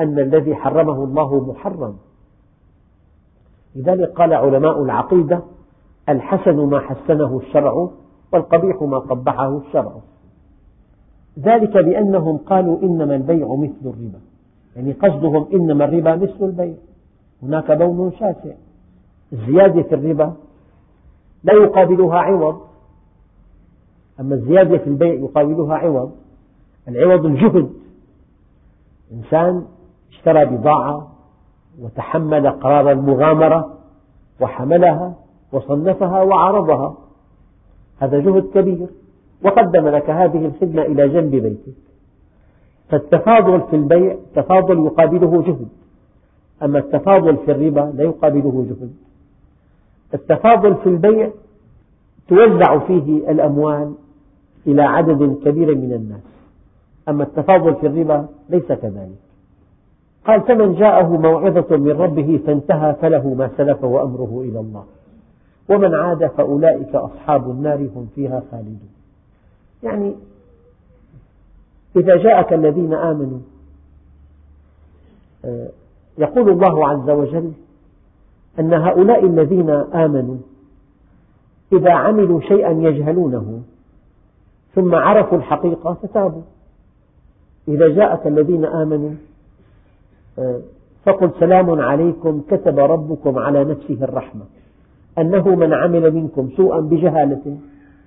أن 0.00 0.18
الذي 0.18 0.54
حرمه 0.54 1.04
الله 1.04 1.50
محرم. 1.50 1.96
لذلك 3.76 4.08
قال 4.08 4.32
علماء 4.32 4.82
العقيدة 4.82 5.42
الحسن 6.08 6.56
ما 6.56 6.80
حسنه 6.80 7.40
الشرع 7.46 7.88
والقبيح 8.32 8.82
ما 8.82 8.98
قبحه 8.98 9.58
الشرع. 9.58 9.92
ذلك 11.38 11.72
بأنهم 11.72 12.36
قالوا 12.36 12.82
إنما 12.82 13.16
البيع 13.16 13.54
مثل 13.54 13.80
الربا. 13.84 14.20
يعني 14.76 14.92
قصدهم 14.92 15.46
إنما 15.54 15.84
الربا 15.84 16.16
مثل 16.16 16.36
البيع. 16.40 16.74
هناك 17.42 17.70
لون 17.70 18.12
شاسع. 18.12 18.54
الزيادة 19.32 19.82
في 19.82 19.94
الربا 19.94 20.32
لا 21.44 21.52
يقابلها 21.52 22.18
عوض. 22.18 22.60
أما 24.20 24.34
الزيادة 24.34 24.78
في 24.78 24.86
البيع 24.86 25.14
يقابلها 25.14 25.76
عوض. 25.76 26.12
العوض 26.88 27.26
الجهد. 27.26 27.72
إنسان 29.12 29.64
اشترى 30.12 30.44
بضاعة 30.44 31.12
وتحمل 31.80 32.50
قرار 32.50 32.90
المغامرة 32.92 33.78
وحملها 34.40 35.14
وصنفها 35.52 36.22
وعرضها. 36.22 36.94
هذا 37.98 38.18
جهد 38.18 38.50
كبير. 38.54 38.86
وقدم 39.44 39.88
لك 39.88 40.10
هذه 40.10 40.46
الخدمة 40.46 40.82
إلى 40.82 41.08
جنب 41.08 41.30
بيتك. 41.30 41.74
فالتفاضل 42.88 43.60
في 43.70 43.76
البيع 43.76 44.16
تفاضل 44.34 44.86
يقابله 44.86 45.42
جهد. 45.42 45.68
أما 46.62 46.78
التفاضل 46.78 47.36
في 47.36 47.50
الربا 47.50 47.92
لا 47.94 48.04
يقابله 48.04 48.66
جهد. 48.68 48.92
التفاضل 50.14 50.74
في 50.74 50.88
البيع 50.88 51.30
توزع 52.28 52.78
فيه 52.78 53.30
الأموال 53.30 53.94
إلى 54.66 54.82
عدد 54.82 55.38
كبير 55.44 55.74
من 55.74 55.92
الناس. 55.92 56.20
أما 57.08 57.22
التفاضل 57.24 57.74
في 57.74 57.86
الربا 57.86 58.26
ليس 58.48 58.66
كذلك. 58.66 59.18
قال 60.26 60.40
فمن 60.40 60.74
جاءه 60.74 61.16
موعظة 61.16 61.76
من 61.76 61.90
ربه 61.90 62.40
فانتهى 62.46 62.94
فله 62.94 63.34
ما 63.34 63.50
سلف 63.56 63.84
وأمره 63.84 64.42
إلى 64.44 64.60
الله. 64.60 64.84
ومن 65.68 65.94
عاد 65.94 66.26
فأولئك 66.26 66.94
أصحاب 66.94 67.50
النار 67.50 67.78
هم 67.78 68.08
فيها 68.14 68.42
خالدون. 68.50 68.90
يعني 69.82 70.14
إذا 71.96 72.16
جاءك 72.16 72.52
الذين 72.52 72.94
آمنوا 72.94 73.38
آه، 75.44 75.68
يقول 76.18 76.50
الله 76.50 76.88
عز 76.88 77.10
وجل 77.10 77.52
أن 78.58 78.74
هؤلاء 78.74 79.26
الذين 79.26 79.70
آمنوا 79.70 80.36
إذا 81.72 81.92
عملوا 81.92 82.40
شيئا 82.40 82.70
يجهلونه 82.70 83.62
ثم 84.74 84.94
عرفوا 84.94 85.38
الحقيقة 85.38 85.94
فتابوا. 85.94 86.42
إذا 87.68 87.88
جاءك 87.88 88.26
الذين 88.26 88.64
آمنوا 88.64 89.10
آه، 90.38 90.60
فقل 91.04 91.30
سلام 91.40 91.80
عليكم 91.80 92.42
كتب 92.50 92.78
ربكم 92.78 93.38
على 93.38 93.64
نفسه 93.64 94.04
الرحمة 94.04 94.42
أنه 95.18 95.54
من 95.54 95.72
عمل 95.72 96.14
منكم 96.14 96.50
سوءا 96.56 96.80
بجهالة 96.80 97.56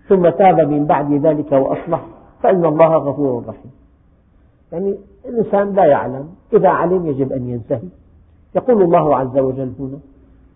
ثم 0.10 0.30
تاب 0.30 0.60
من 0.60 0.86
بعد 0.86 1.14
ذلك 1.14 1.52
وأصلح 1.52 2.06
فإن 2.44 2.66
الله 2.66 2.96
غفور 2.96 3.44
رحيم. 3.48 3.72
يعني 4.72 4.96
الإنسان 5.26 5.74
لا 5.74 5.86
يعلم 5.86 6.30
إذا 6.54 6.70
علم 6.70 7.06
يجب 7.06 7.32
أن 7.32 7.50
ينتهي. 7.50 7.90
يقول 8.56 8.82
الله 8.82 9.18
عز 9.18 9.38
وجل 9.38 9.72
هنا 9.80 10.00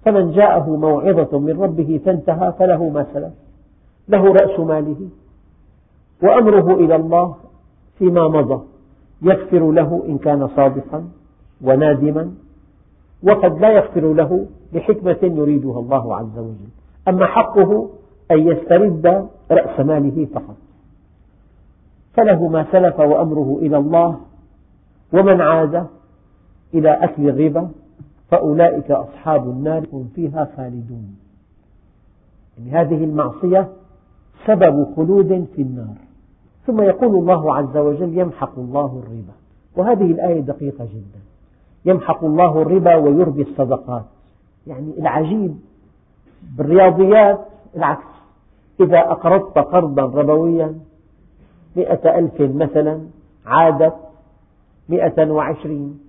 فمن 0.05 0.31
جاءه 0.31 0.75
موعظة 0.75 1.39
من 1.39 1.61
ربه 1.61 2.01
فانتهى 2.05 2.53
فله 2.59 2.89
ما 2.89 3.05
سلف 3.13 3.33
له 4.09 4.33
رأس 4.33 4.59
ماله 4.59 5.09
وأمره 6.23 6.73
إلى 6.73 6.95
الله 6.95 7.35
فيما 7.97 8.27
مضى 8.27 8.63
يغفر 9.21 9.71
له 9.71 10.03
إن 10.07 10.17
كان 10.17 10.47
صادقا 10.47 11.09
ونادما 11.61 12.31
وقد 13.23 13.59
لا 13.59 13.71
يغفر 13.71 14.13
له 14.13 14.45
لحكمة 14.73 15.17
يريدها 15.21 15.79
الله 15.79 16.15
عز 16.15 16.37
وجل. 16.37 16.69
أما 17.07 17.25
حقه 17.25 17.89
أن 18.31 18.47
يسترد 18.47 19.27
رأس 19.51 19.79
ماله 19.79 20.27
فقط. 20.33 20.55
فله 22.13 22.47
ما 22.47 22.65
سلف 22.71 22.99
وأمره 22.99 23.59
إلى 23.61 23.77
الله 23.77 24.19
ومن 25.13 25.41
عاد 25.41 25.87
إلى 26.73 26.91
أكل 26.91 27.29
الربا 27.29 27.69
فأولئك 28.31 28.91
أصحاب 28.91 29.49
النار 29.49 29.85
هم 29.93 30.09
فيها 30.15 30.49
خالدون. 30.57 31.15
يعني 32.57 32.71
هذه 32.71 33.03
المعصية 33.03 33.69
سبب 34.47 34.95
خلود 34.95 35.47
في 35.55 35.61
النار. 35.61 35.95
ثم 36.67 36.81
يقول 36.81 37.15
الله 37.15 37.55
عز 37.55 37.77
وجل 37.77 38.17
يمحق 38.17 38.59
الله 38.59 39.03
الربا. 39.03 39.33
وهذه 39.75 40.11
الآية 40.11 40.41
دقيقة 40.41 40.85
جدا. 40.85 41.19
يمحق 41.85 42.23
الله 42.23 42.61
الربا 42.61 42.95
ويربي 42.95 43.41
الصدقات. 43.41 44.05
يعني 44.67 44.93
العجيب 44.99 45.59
بالرياضيات 46.57 47.39
العكس. 47.75 48.09
إذا 48.79 48.99
أقرضت 48.99 49.57
قرضا 49.57 50.21
ربويا 50.21 50.79
مئة 51.75 52.19
ألف 52.19 52.41
مثلا 52.41 53.01
عادت 53.45 53.95
مئة 54.89 55.31
وعشرين 55.31 55.99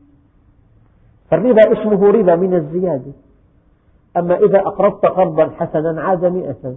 فالربا 1.31 1.73
اسمه 1.73 2.11
ربا 2.11 2.37
من 2.37 2.55
الزيادة. 2.55 3.13
أما 4.17 4.37
إذا 4.37 4.59
أقرضت 4.59 5.07
قرضا 5.07 5.51
حسنا 5.51 6.03
عاد 6.03 6.25
مئة. 6.25 6.77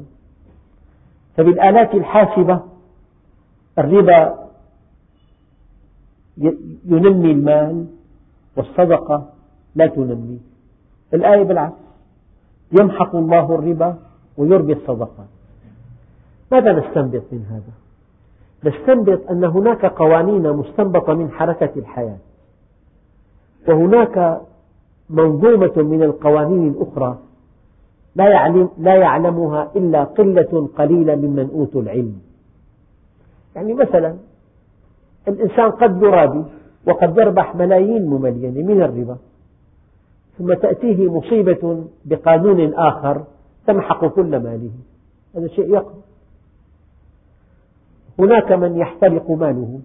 فبالآلات 1.38 1.94
الحاسبة 1.96 2.60
الربا 3.80 4.50
ينمي 6.86 7.32
المال 7.32 7.86
والصدقة 8.58 9.30
لا 9.76 9.88
تنمي. 9.88 10.40
الآية 11.14 11.44
بالعكس. 11.44 11.84
يمحق 12.72 13.16
الله 13.16 13.56
الربا 13.56 13.96
ويربي 14.38 14.74
الصدقات 14.74 15.28
ماذا 16.52 16.74
نستنبط 16.74 17.24
من 17.32 17.46
هذا؟ 17.50 17.74
نستنبط 18.64 19.30
أن 19.32 19.44
هناك 19.44 19.86
قوانين 19.86 20.54
مستنبطة 20.54 21.14
من 21.14 21.32
حركة 21.32 21.70
الحياة. 21.76 22.18
وهناك 23.68 24.42
منظومة 25.10 25.74
من 25.78 26.04
القوانين 26.04 26.68
الأخرى 26.68 27.18
لا, 28.16 28.30
يعلم 28.30 28.70
لا 28.78 28.96
يعلمها 28.96 29.72
إلا 29.76 30.04
قلة 30.04 30.70
قليلة 30.78 31.16
ممن 31.16 31.50
أوتوا 31.54 31.82
العلم. 31.82 32.22
يعني 33.56 33.74
مثلا 33.74 34.16
الإنسان 35.28 35.72
قد 35.72 36.02
يرابي 36.02 36.44
وقد 36.88 37.18
يربح 37.18 37.56
ملايين 37.56 38.06
مملينة 38.06 38.68
من 38.68 38.82
الربا 38.82 39.18
ثم 40.38 40.54
تأتيه 40.54 41.12
مصيبة 41.12 41.84
بقانون 42.06 42.74
آخر 42.74 43.24
تمحق 43.68 44.06
كل 44.06 44.40
ماله. 44.40 44.72
هذا 45.36 45.48
شيء 45.48 45.74
يقع 45.74 45.94
هناك 48.20 48.52
من 48.52 48.78
يحترق 48.78 49.32
ماله. 49.32 49.80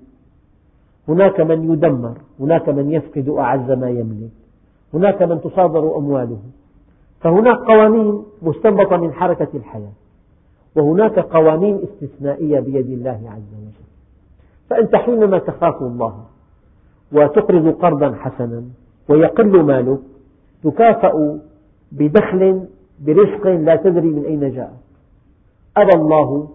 هناك 1.08 1.40
من 1.40 1.72
يدمر 1.72 2.18
هناك 2.40 2.68
من 2.68 2.90
يفقد 2.90 3.28
أعز 3.28 3.70
ما 3.70 3.90
يملك 3.90 4.30
هناك 4.94 5.22
من 5.22 5.40
تصادر 5.40 5.96
أمواله. 5.96 6.38
فهناك 7.20 7.56
قوانين 7.56 8.22
مستنبطة 8.42 8.96
من 8.96 9.12
حركة 9.12 9.48
الحياة 9.54 9.92
وهناك 10.76 11.18
قوانين 11.18 11.78
استثنائية 11.82 12.60
بيد 12.60 12.90
الله 12.90 13.20
عز 13.26 13.52
وجل. 13.58 13.88
فأنت 14.70 14.96
حينما 14.96 15.38
تخاف 15.38 15.82
الله 15.82 16.24
وتقرض 17.12 17.68
قرضا 17.68 18.14
حسنا 18.14 18.62
ويقل 19.08 19.62
مالك 19.62 19.98
تكافأ 20.64 21.38
بدخل 21.92 22.66
برزق 23.00 23.46
لا 23.46 23.76
تدري 23.76 24.08
من 24.08 24.24
أين 24.24 24.54
جاء. 24.54 24.72
أبى 25.76 25.92
الله 25.92 26.48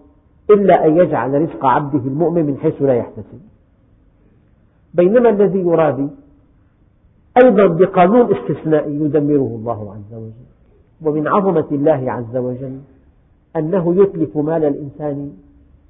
إلا 0.50 0.86
أن 0.86 0.98
يجعل 0.98 1.42
رزق 1.42 1.66
عبده 1.66 2.00
المؤمن 2.00 2.46
من 2.46 2.58
حيث 2.58 2.82
لا 2.82 2.94
يحتسب. 2.94 3.53
بينما 4.94 5.30
الذي 5.30 5.60
يرابي 5.60 6.08
أيضا 7.44 7.68
بقانون 7.68 8.36
استثنائي 8.36 8.96
يدمره 8.96 9.56
الله 9.60 9.92
عز 9.94 10.14
وجل. 10.14 10.48
ومن 11.02 11.28
عظمة 11.28 11.68
الله 11.72 12.12
عز 12.12 12.38
وجل 12.38 12.80
أنه 13.56 14.04
يتلف 14.04 14.38
مال 14.38 14.66
الإنسان 14.66 15.34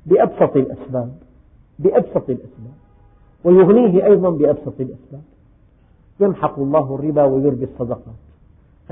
بأبسط 0.06 0.56
الأسباب 0.56 1.12
بأبسط 1.80 2.30
الأسباب. 2.30 2.78
ويغنيه 3.44 4.06
أيضا 4.06 4.30
بأبسط 4.30 4.80
الأسباب. 4.80 5.22
يمحق 6.20 6.60
الله 6.60 6.96
الربا 6.96 7.24
ويربي 7.24 7.64
الصدقات. 7.66 8.16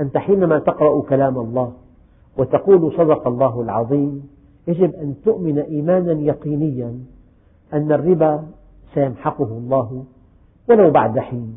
أنت 0.00 0.18
حينما 0.18 0.58
تقرأ 0.58 1.02
كلام 1.02 1.38
الله 1.38 1.72
وتقول 2.38 2.92
صدق 2.92 3.26
الله 3.26 3.60
العظيم 3.60 4.28
يجب 4.68 4.94
أن 4.94 5.14
تؤمن 5.24 5.58
إيمانا 5.58 6.12
يقينيا 6.12 6.98
أن 7.72 7.92
الربا 7.92 8.44
سيمحقه 8.94 9.44
الله 9.44 10.04
ولو 10.68 10.90
بعد 10.90 11.18
حين 11.18 11.56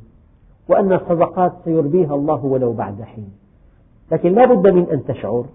وأن 0.69 0.93
الصدقات 0.93 1.54
سيربيها 1.65 2.15
الله 2.15 2.45
ولو 2.45 2.74
بعد 2.74 3.02
حين. 3.02 3.30
لكن 4.12 4.34
لا 4.34 4.45
بد 4.45 4.74
من 4.74 4.89
أن 4.89 5.06
تشعر 5.06 5.45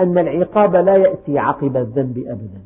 أن 0.00 0.18
العقاب 0.18 0.76
لا 0.76 0.96
يأتي 0.96 1.38
عقب 1.38 1.76
الذنب 1.76 2.18
أبدا 2.18 2.60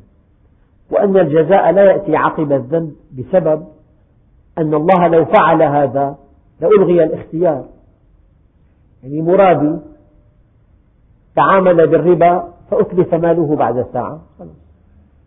وأن 0.91 1.17
الجزاء 1.17 1.71
لا 1.71 1.83
يأتي 1.83 2.15
عقب 2.15 2.51
الذنب 2.51 2.95
بسبب 3.17 3.67
أن 4.57 4.73
الله 4.73 5.07
لو 5.07 5.25
فعل 5.25 5.63
هذا 5.63 6.15
لألغي 6.61 7.03
الاختيار. 7.03 7.65
يعني 9.03 9.21
مرابي 9.21 9.79
تعامل 11.35 11.87
بالربا 11.87 12.53
فأتلف 12.71 13.13
ماله 13.13 13.55
بعد 13.55 13.85
ساعة. 13.93 14.21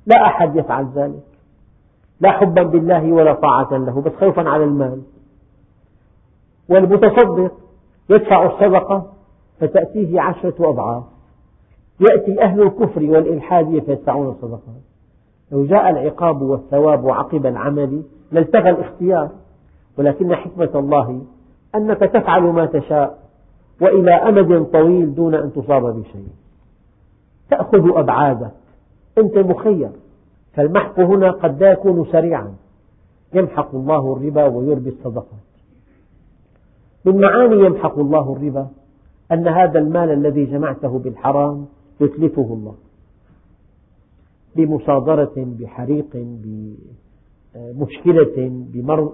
لا 0.07 0.27
أحد 0.27 0.57
يفعل 0.57 0.87
ذلك. 0.95 1.30
لا 2.21 2.31
حبا 2.31 2.63
بالله 2.63 3.13
ولا 3.13 3.35
طاعة 3.35 3.77
له 3.77 4.01
بس 4.01 4.13
خوفا 4.13 4.49
على 4.49 4.65
المال. 4.65 5.03
والمتصدق 6.69 7.53
يدفع 8.11 8.47
الصدقة 8.47 9.13
فتأتيه 9.61 10.21
عشرة 10.21 10.71
أضعاف. 10.71 11.03
يأتي 12.01 12.43
أهل 12.43 12.63
الكفر 12.63 13.03
والإلحاد 13.03 13.79
فيدفعون 13.79 14.29
الصدقات 14.29 14.61
لو 15.53 15.65
جاء 15.67 15.91
العقاب 15.91 16.43
والثواب 16.43 17.09
عقب 17.09 17.47
العمل 17.47 18.03
لالتغى 18.33 18.71
الاختيار. 18.71 19.31
ولكن 19.99 20.35
حكمة 20.35 20.71
الله 20.75 21.23
أنك 21.75 21.99
تفعل 21.99 22.43
ما 22.43 22.67
تشاء 22.67 23.19
وإلى 23.81 24.13
أمد 24.13 24.65
طويل 24.73 25.15
دون 25.15 25.35
أن 25.35 25.53
تصاب 25.53 25.83
بشيء. 25.83 26.29
تأخذ 27.51 27.99
أبعادك. 27.99 28.53
أنت 29.19 29.39
مخير. 29.39 29.91
فالمحق 30.53 31.01
هنا 31.01 31.31
قد 31.31 31.63
لا 31.63 31.73
يكون 31.73 32.07
سريعا. 32.13 32.55
يمحق 33.35 33.75
الله 33.75 34.13
الربا 34.13 34.47
ويربي 34.47 34.89
الصدقات. 34.89 35.41
من 37.05 37.21
معاني 37.21 37.65
يمحق 37.65 37.99
الله 37.99 38.33
الربا 38.33 38.69
أن 39.33 39.49
هذا 39.49 39.79
المال 39.79 40.11
الذي 40.11 40.45
جمعته 40.45 40.99
بالحرام 40.99 41.67
يتلفه 42.01 42.53
الله. 42.53 42.75
بمصادرة 44.57 45.33
بحريق 45.37 46.27
بمشكلة 47.55 48.51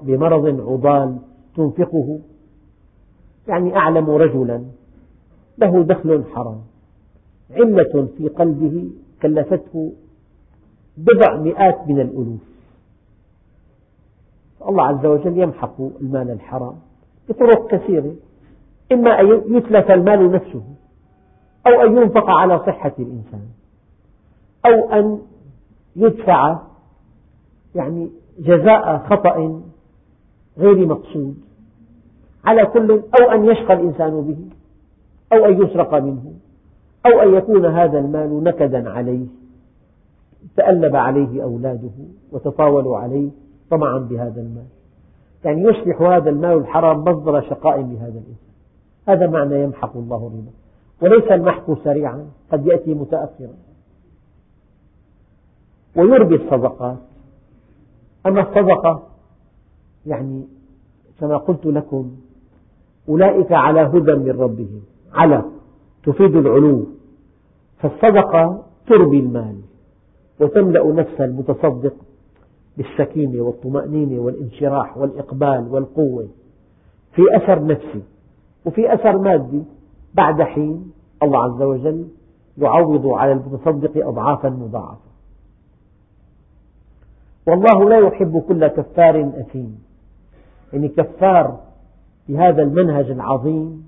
بمرض 0.03 0.61
عضال 0.61 1.19
تنفقه. 1.57 2.19
يعني 3.49 3.77
أعلم 3.77 4.11
رجلا 4.11 4.65
له 5.59 5.83
دخل 5.83 6.25
حرام. 6.35 6.61
علة 7.51 8.09
في 8.19 8.29
قلبه 8.29 8.91
كلفته 9.23 9.93
بضع 10.97 11.37
مئات 11.37 11.89
من 11.89 12.01
الألوف. 12.01 12.41
الله 14.69 14.83
عز 14.83 15.07
وجل 15.07 15.39
يمحق 15.39 15.81
المال 16.01 16.31
الحرام 16.31 16.75
بطرق 17.29 17.67
كثيرة. 17.67 18.15
إما 18.93 19.21
أن 19.21 19.57
يتلف 19.57 19.91
المال 19.91 20.33
نفسه 20.33 20.63
أو 21.67 21.83
أن 21.83 21.97
ينفق 21.97 22.31
على 22.31 22.59
صحة 22.59 22.93
الإنسان 22.99 23.47
أو 24.67 24.93
أن 24.93 25.21
يدفع 25.97 26.59
يعني 27.75 28.11
جزاء 28.39 28.99
خطأ 29.11 29.63
غير 30.59 30.87
مقصود. 30.87 31.37
على 32.45 32.67
كل 32.67 32.91
أو 32.91 33.31
أن 33.31 33.45
يشقى 33.45 33.75
الإنسان 33.75 34.21
به 34.21 34.39
أو 35.33 35.45
أن 35.45 35.63
يسرق 35.63 35.95
منه 35.95 36.33
أو 37.07 37.21
أن 37.23 37.35
يكون 37.35 37.67
هذا 37.67 37.99
المال 37.99 38.45
نكدا 38.45 38.91
عليه. 38.91 39.27
تألب 40.57 40.97
عليه 40.97 41.43
أولاده 41.43 41.91
وتطاولوا 42.33 42.97
عليه 42.99 43.31
طمعا 43.71 43.99
بهذا 43.99 44.41
المال. 44.41 44.67
يعني 45.45 45.63
يصبح 45.63 46.03
هذا 46.03 46.31
المال 46.31 46.59
الحرام 46.59 47.01
مصدر 47.01 47.41
شقاء 47.41 47.81
لهذا 47.81 48.09
الإنسان. 48.09 48.47
هذا 49.09 49.27
معنى 49.27 49.63
يمحق 49.63 49.97
الله 49.97 50.17
الربا. 50.17 50.51
وليس 51.03 51.33
المحق 51.33 51.85
سريعا 51.85 52.27
قد 52.53 52.67
يأتي 52.67 52.95
متأخرا. 52.95 53.55
ويربي 55.97 56.35
الصدقات. 56.35 56.99
أما 58.27 58.41
الصدقة 58.41 59.03
يعني 60.07 60.45
كما 61.21 61.37
قلت 61.37 61.67
لكم 61.67 62.17
أولئك 63.09 63.53
على 63.53 63.81
هدى 63.81 64.15
من 64.15 64.31
ربهم 64.31 64.83
على 65.13 65.45
تفيد 66.05 66.37
العلو. 66.37 66.87
فالصدقة 67.79 68.65
تربي 68.87 69.21
المال. 69.21 69.66
وتملأ 70.41 70.93
نفس 70.93 71.21
المتصدق 71.21 71.95
بالسكينة 72.77 73.43
والطمأنينة 73.43 74.21
والانشراح 74.21 74.97
والإقبال 74.99 75.69
والقوة. 75.71 76.29
في 77.13 77.23
أثر 77.37 77.65
نفسي 77.67 78.03
وفي 78.65 78.95
أثر 78.95 79.19
مادي 79.19 79.63
بعد 80.15 80.43
حين 80.43 80.93
الله 81.23 81.45
عز 81.45 81.63
وجل 81.63 82.09
يعوض 82.59 83.07
على 83.07 83.33
المتصدق 83.33 84.07
أضعافا 84.07 84.49
مضاعفة 84.49 85.07
والله 87.47 87.89
لا 87.89 87.99
يحب 87.99 88.45
كل 88.49 88.67
كفار 88.67 89.31
أثيم. 89.35 89.79
يعني 90.73 90.89
كفار 90.89 91.61
بهذا 92.29 92.63
المنهج 92.63 93.11
العظيم 93.11 93.87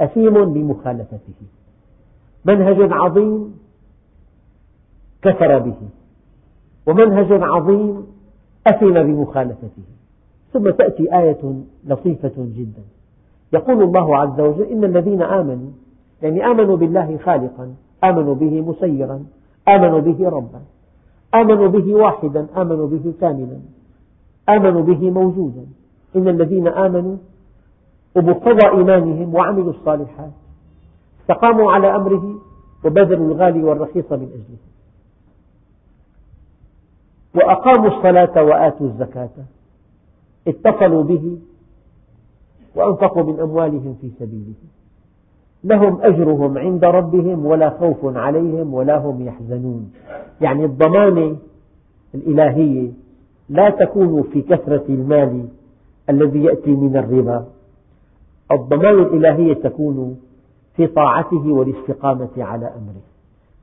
أثيم 0.00 0.52
بمخالفته. 0.52 1.46
منهج 2.44 2.92
عظيم 2.92 3.61
كفر 5.22 5.58
به. 5.58 5.74
ومنهج 6.86 7.32
عظيم 7.32 8.06
أثم 8.66 8.94
بمخالفته. 8.94 9.82
ثم 10.52 10.70
تأتي 10.70 11.18
آية 11.18 11.54
لطيفة 11.86 12.32
جدا. 12.36 12.82
يقول 13.52 13.82
الله 13.82 14.16
عز 14.16 14.40
وجل 14.40 14.62
إن 14.62 14.84
الذين 14.84 15.22
آمنوا 15.22 15.70
يعني 16.22 16.46
آمنوا 16.46 16.76
بالله 16.76 17.18
خالقا 17.24 17.74
آمنوا 18.04 18.34
به 18.34 18.60
مسيرا 18.60 19.24
آمنوا 19.68 20.00
به 20.00 20.28
ربا 20.28 20.60
آمنوا 21.34 21.68
به 21.68 21.94
واحدا 21.94 22.46
آمنوا 22.56 22.86
به 22.86 23.12
كاملا 23.20 23.58
آمنوا 24.48 24.82
به 24.82 25.10
موجودا. 25.10 25.66
إن 26.16 26.28
الذين 26.28 26.68
آمنوا 26.68 27.16
وبقتضى 28.16 28.66
إيمانهم 28.78 29.34
وعملوا 29.34 29.70
الصالحات 29.70 30.30
استقاموا 31.20 31.72
على 31.72 31.96
أمره 31.96 32.34
وبذلوا 32.84 33.26
الغالي 33.26 33.62
والرخيص 33.62 34.12
من 34.12 34.28
أجله. 34.36 34.71
وأقاموا 37.34 37.88
الصلاة 37.88 38.42
وآتوا 38.42 38.86
الزكاة. 38.86 39.30
اتصلوا 40.48 41.02
به 41.02 41.38
وأنفقوا 42.76 43.22
من 43.22 43.40
أموالهم 43.40 43.96
في 44.00 44.10
سبيله. 44.18 44.54
لهم 45.64 46.00
أجرهم 46.02 46.58
عند 46.58 46.84
ربهم 46.84 47.46
ولا 47.46 47.70
خوف 47.70 48.16
عليهم 48.16 48.74
ولا 48.74 48.98
هم 48.98 49.26
يحزنون. 49.26 49.92
يعني 50.40 50.64
الضمانة 50.64 51.36
الإلهية 52.14 52.90
لا 53.48 53.70
تكون 53.70 54.22
في 54.22 54.42
كثرة 54.42 54.84
المال 54.88 55.48
الذي 56.10 56.44
يأتي 56.44 56.70
من 56.70 56.96
الربا. 56.96 57.46
الضمان 58.52 58.98
الإلهية 58.98 59.54
تكون 59.54 60.20
في 60.76 60.86
طاعته 60.86 61.52
والاستقامة 61.52 62.30
على 62.36 62.66
أمره. 62.66 63.02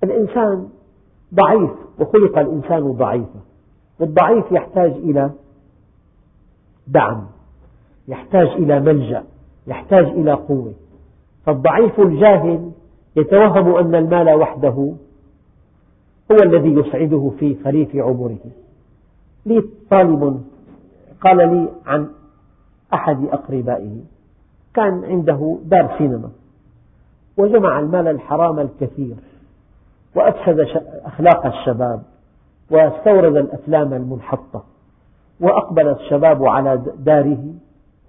الإنسان 0.03 0.67
ضعيف 1.33 1.71
وخلق 1.99 2.39
الإنسان 2.39 2.91
ضعيفا. 2.91 3.39
والضعيف 3.99 4.51
يحتاج 4.51 4.91
إلى 4.91 5.31
دعم 6.87 7.25
يحتاج 8.07 8.47
إلى 8.47 8.79
ملجأ 8.79 9.23
يحتاج 9.67 10.05
إلى 10.05 10.33
قوة. 10.33 10.73
فالضعيف 11.45 11.99
الجاهل 11.99 12.71
يتوهم 13.15 13.75
أن 13.75 13.95
المال 13.95 14.29
وحده 14.29 14.93
هو 16.31 16.37
الذي 16.43 16.69
يسعده 16.69 17.31
في 17.39 17.63
خريف 17.63 17.95
عمره. 17.95 18.37
لي 19.45 19.63
طالب 19.89 20.43
قال 21.21 21.37
لي 21.37 21.69
عن 21.85 22.09
أحد 22.93 23.23
أقربائه 23.23 23.97
كان 24.73 25.05
عنده 25.05 25.57
دار 25.63 25.95
سينما 25.97 26.29
وجمع 27.37 27.79
المال 27.79 28.07
الحرام 28.07 28.59
الكثير 28.59 29.15
وأفسد 30.15 30.59
أخلاق 31.05 31.45
الشباب. 31.45 32.03
واستورد 32.71 33.37
الأفلام 33.37 33.93
المنحطة 33.93 34.63
وأقبل 35.39 35.87
الشباب 35.87 36.45
على 36.45 36.81
داره 36.97 37.53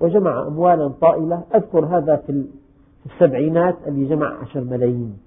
وجمع 0.00 0.46
أموالا 0.46 0.88
طائلة. 0.88 1.42
أذكر 1.54 1.84
هذا 1.84 2.16
في 2.16 2.44
السبعينات 3.06 3.76
اللي 3.86 4.08
جمع 4.08 4.38
عشر 4.42 4.60
ملايين 4.60 5.18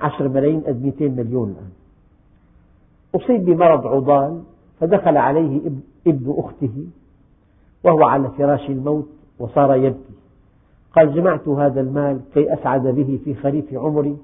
عشر 0.00 0.28
ملايين 0.28 0.60
قد 0.60 0.84
200 0.84 1.08
مليون 1.08 1.48
الآن. 1.48 1.70
أصيب 3.14 3.44
بمرض 3.44 3.86
عضال 3.86 4.42
فدخل 4.80 5.16
عليه 5.16 5.60
ابن 6.06 6.34
أخته 6.38 6.86
وهو 7.84 8.04
على 8.04 8.30
فراش 8.38 8.70
الموت 8.70 9.08
وصار 9.38 9.74
يبكي. 9.74 10.14
قال 10.96 11.14
جمعت 11.14 11.48
هذا 11.48 11.80
المال 11.80 12.20
كي 12.34 12.54
أسعد 12.54 12.86
به 12.86 13.20
في 13.24 13.34
خريف 13.34 13.74
عمري 13.74 14.16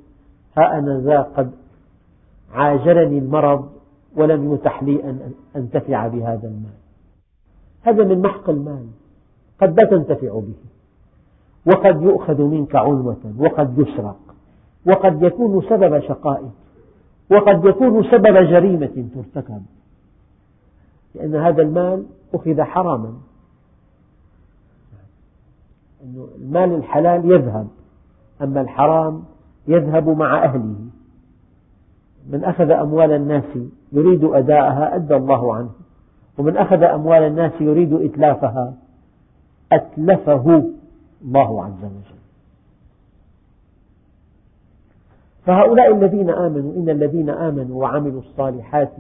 ها 0.59 0.79
أنا 0.79 1.01
ذا 1.01 1.21
قد 1.21 1.51
عاجلني 2.53 3.19
المرض 3.19 3.69
ولم 4.17 4.55
يتح 4.55 4.83
لي 4.83 5.05
أن 5.05 5.33
أنتفع 5.57 6.07
بهذا 6.07 6.49
المال. 6.49 6.81
هذا 7.83 8.05
من 8.05 8.23
محق 8.23 8.51
المال. 8.51 8.87
قد 9.61 9.81
لا 9.81 9.91
تنتفع 9.91 10.41
به. 10.41 10.55
وقد 11.67 12.03
يؤخذ 12.03 12.43
منك 12.43 12.77
عنوة 12.77 13.35
وقد 13.39 13.79
يسرق 13.79 14.17
وقد 14.87 15.23
يكون 15.23 15.63
سبب 15.69 16.01
شقائك 16.01 16.51
وقد 17.31 17.65
يكون 17.65 18.03
سبب 18.11 18.37
جريمة 18.37 19.09
ترتكب. 19.15 19.63
لأن 21.15 21.35
هذا 21.35 21.63
المال 21.63 22.07
أخذ 22.35 22.63
حراما. 22.63 23.15
المال 26.39 26.75
الحلال 26.75 27.31
يذهب 27.31 27.69
أما 28.43 28.61
الحرام 28.61 29.25
يذهب 29.69 30.09
مع 30.09 30.45
أهله. 30.45 30.77
من 32.29 32.45
أخذ 32.45 32.71
أموال 32.71 33.13
الناس 33.13 33.45
يريد 33.93 34.25
أداءها 34.25 34.97
أدى 34.97 35.17
الله 35.17 35.55
عنه. 35.55 35.71
ومن 36.39 36.57
أخذ 36.57 36.83
أموال 36.83 37.23
الناس 37.23 37.53
يريد 37.61 37.93
إتلافها 37.93 38.75
أتلفه 39.73 40.71
الله 41.25 41.65
عز 41.65 41.85
وجل. 41.85 42.21
فهؤلاء 45.47 45.95
الذين 45.95 46.31
آمنوا 46.31 46.75
إن 46.77 46.91
الذين 46.91 47.31
آمنوا 47.31 47.81
وعملوا 47.81 48.21
الصالحات 48.21 48.93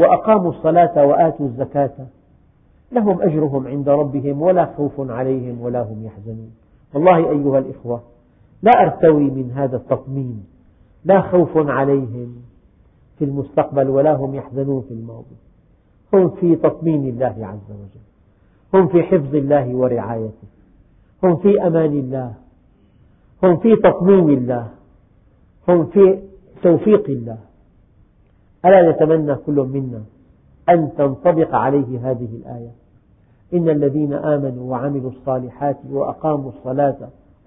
وأقاموا 0.00 0.50
الصلاة 0.50 1.06
وآتوا 1.06 1.46
الزكاة 1.46 1.90
لهم 2.92 3.22
أجرهم 3.22 3.66
عند 3.66 3.88
ربهم 3.88 4.42
ولا 4.42 4.64
خوف 4.76 5.10
عليهم 5.10 5.60
ولا 5.60 5.82
هم 5.82 6.04
يحزنون. 6.04 6.50
والله 6.94 7.30
أيها 7.30 7.58
الإخوة 7.58 8.02
لا 8.62 8.70
أرتوي 8.82 9.30
من 9.30 9.50
هذا 9.50 9.76
التطمين. 9.76 10.44
لا 11.06 11.20
خوف 11.20 11.56
عليهم 11.56 12.36
في 13.18 13.24
المستقبل 13.24 13.88
ولا 13.88 14.12
هم 14.16 14.34
يحزنون 14.34 14.82
في 14.88 14.94
الماضي 14.94 15.36
هم 16.14 16.30
في 16.30 16.56
تطمين 16.56 17.08
الله 17.08 17.46
عز 17.46 17.70
وجل. 17.70 18.06
هم 18.74 18.88
في 18.88 19.02
حفظ 19.02 19.34
الله 19.34 19.74
ورعايته. 19.74 20.48
هم 21.24 21.36
في 21.36 21.66
أمان 21.66 21.92
الله. 21.98 22.34
هم 23.42 23.56
في 23.56 23.76
تطمين 23.76 24.38
الله. 24.38 24.68
هم 25.68 25.86
في 25.86 26.18
توفيق 26.62 27.04
الله. 27.08 27.38
ألا 28.64 28.90
نتمنى 28.90 29.34
كل 29.34 29.54
منا 29.54 30.02
أن 30.68 30.90
تنطبق 30.98 31.54
عليه 31.54 32.10
هذه 32.10 32.28
الآية؟ 32.36 32.70
إن 33.54 33.68
الذين 33.68 34.12
آمنوا 34.12 34.70
وعملوا 34.70 35.10
الصالحات 35.10 35.76
وأقاموا 35.90 36.50
الصلاة 36.50 36.96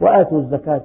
وآتوا 0.02 0.39
الزكاة 0.39 0.84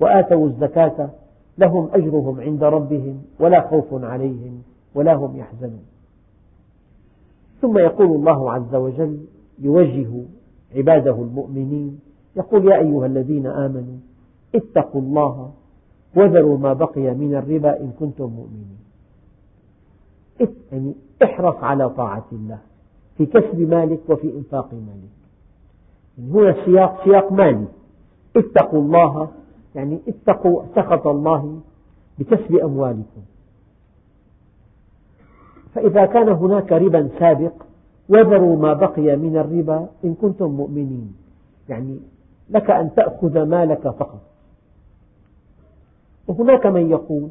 وآتوا 0.00 0.46
الزكاة 0.46 1.10
لهم 1.58 1.88
أجرهم 1.92 2.40
عند 2.40 2.64
ربهم 2.64 3.22
ولا 3.40 3.68
خوف 3.68 4.04
عليهم 4.04 4.62
ولا 4.94 5.14
هم 5.14 5.36
يحزنون. 5.36 5.84
ثم 7.60 7.78
يقول 7.78 8.06
الله 8.06 8.52
عز 8.52 8.74
وجل 8.74 9.24
يوجه 9.58 10.10
عباده 10.76 11.14
المؤمنين 11.14 12.00
يقول 12.36 12.68
يا 12.68 12.78
أيها 12.78 13.06
الذين 13.06 13.46
آمنوا 13.46 13.96
اتقوا 14.54 15.00
الله 15.00 15.52
وذروا 16.16 16.58
ما 16.58 16.72
بقي 16.72 17.14
من 17.14 17.34
الربا 17.34 17.80
إن 17.80 17.92
كنتم 18.00 18.24
مؤمنين. 18.24 18.78
يعني 20.72 20.94
احرص 21.22 21.56
على 21.56 21.90
طاعة 21.90 22.26
الله 22.32 22.58
في 23.18 23.26
كسب 23.26 23.60
مالك 23.60 24.00
وفي 24.08 24.36
إنفاق 24.36 24.74
مالك. 24.74 25.12
يعني 26.18 26.32
هنا 26.32 26.50
السياق 26.60 27.04
سياق 27.04 27.32
مالي. 27.32 27.66
اتقوا 28.36 28.80
الله 28.80 29.28
يعني 29.74 30.00
اتقوا 30.08 30.62
سخط 30.76 31.06
الله 31.06 31.60
بكسب 32.18 32.54
أموالكم. 32.54 33.22
فإذا 35.74 36.06
كان 36.06 36.28
هناك 36.28 36.72
ربا 36.72 37.08
سابق 37.18 37.52
وذروا 38.08 38.56
ما 38.56 38.72
بقي 38.72 39.16
من 39.16 39.36
الربا 39.36 39.88
إن 40.04 40.14
كنتم 40.14 40.46
مؤمنين. 40.46 41.14
يعني 41.68 42.00
لك 42.50 42.70
أن 42.70 42.94
تأخذ 42.94 43.42
مالك 43.42 43.88
فقط. 43.88 44.20
وهناك 46.28 46.66
من 46.66 46.90
يقول 46.90 47.28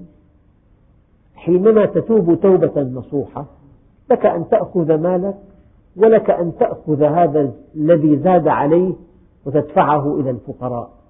حينما 1.36 1.86
تتوب 1.86 2.39
توبة 2.41 2.82
نصوحة 2.82 3.45
لك 4.12 4.25
أن 4.25 4.49
تأخذ 4.49 4.97
مالك 4.97 5.36
ولك 5.95 6.30
أن 6.30 6.54
تأخذ 6.60 7.04
هذا 7.04 7.54
الذي 7.75 8.19
زاد 8.19 8.47
عليه 8.47 8.93
وتدفعه 9.45 10.19
إلى 10.19 10.30
الفقراء. 10.30 11.00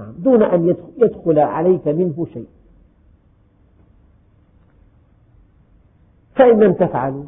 نعم. 0.00 0.12
دون 0.18 0.42
أن 0.42 0.76
يدخل 0.98 1.38
عليك 1.38 1.88
منه 1.88 2.26
شيء. 2.32 2.48
فإن 6.34 6.60
لم 6.60 6.72
تفعلوا 6.72 7.24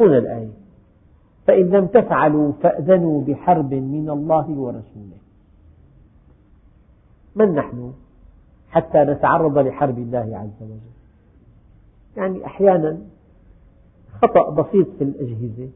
هنا 0.00 0.18
الآية. 0.18 0.52
فإن 1.46 1.70
لم 1.70 1.86
تفعلوا 1.86 2.52
فأذنوا 2.52 3.22
بحرب 3.24 3.74
من 3.74 4.10
الله 4.10 4.50
ورسوله. 4.50 5.18
من 7.36 7.54
نحن 7.54 7.92
حتى 8.68 8.98
نتعرض 8.98 9.58
لحرب 9.58 9.98
الله 9.98 10.38
عز 10.38 10.62
وجل؟ 10.62 10.80
يعني 12.16 12.46
أحيانا 12.46 12.98
خطأ 14.22 14.50
بسيط 14.50 14.88
في 14.98 15.04
الأجهزة 15.04 15.68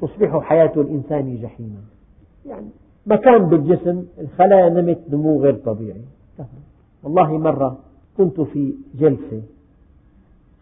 تصبح 0.00 0.40
حياة 0.42 0.72
الإنسان 0.76 1.42
جحيما. 1.42 1.82
يعني 2.46 2.70
مكان 3.06 3.48
بالجسم 3.48 4.04
الخلايا 4.18 4.68
نمت 4.68 5.00
نمو 5.10 5.42
غير 5.42 5.54
طبيعي. 5.54 6.04
والله 7.02 7.38
مرة 7.38 7.78
كنت 8.16 8.40
في 8.40 8.74
جلسة 8.94 9.42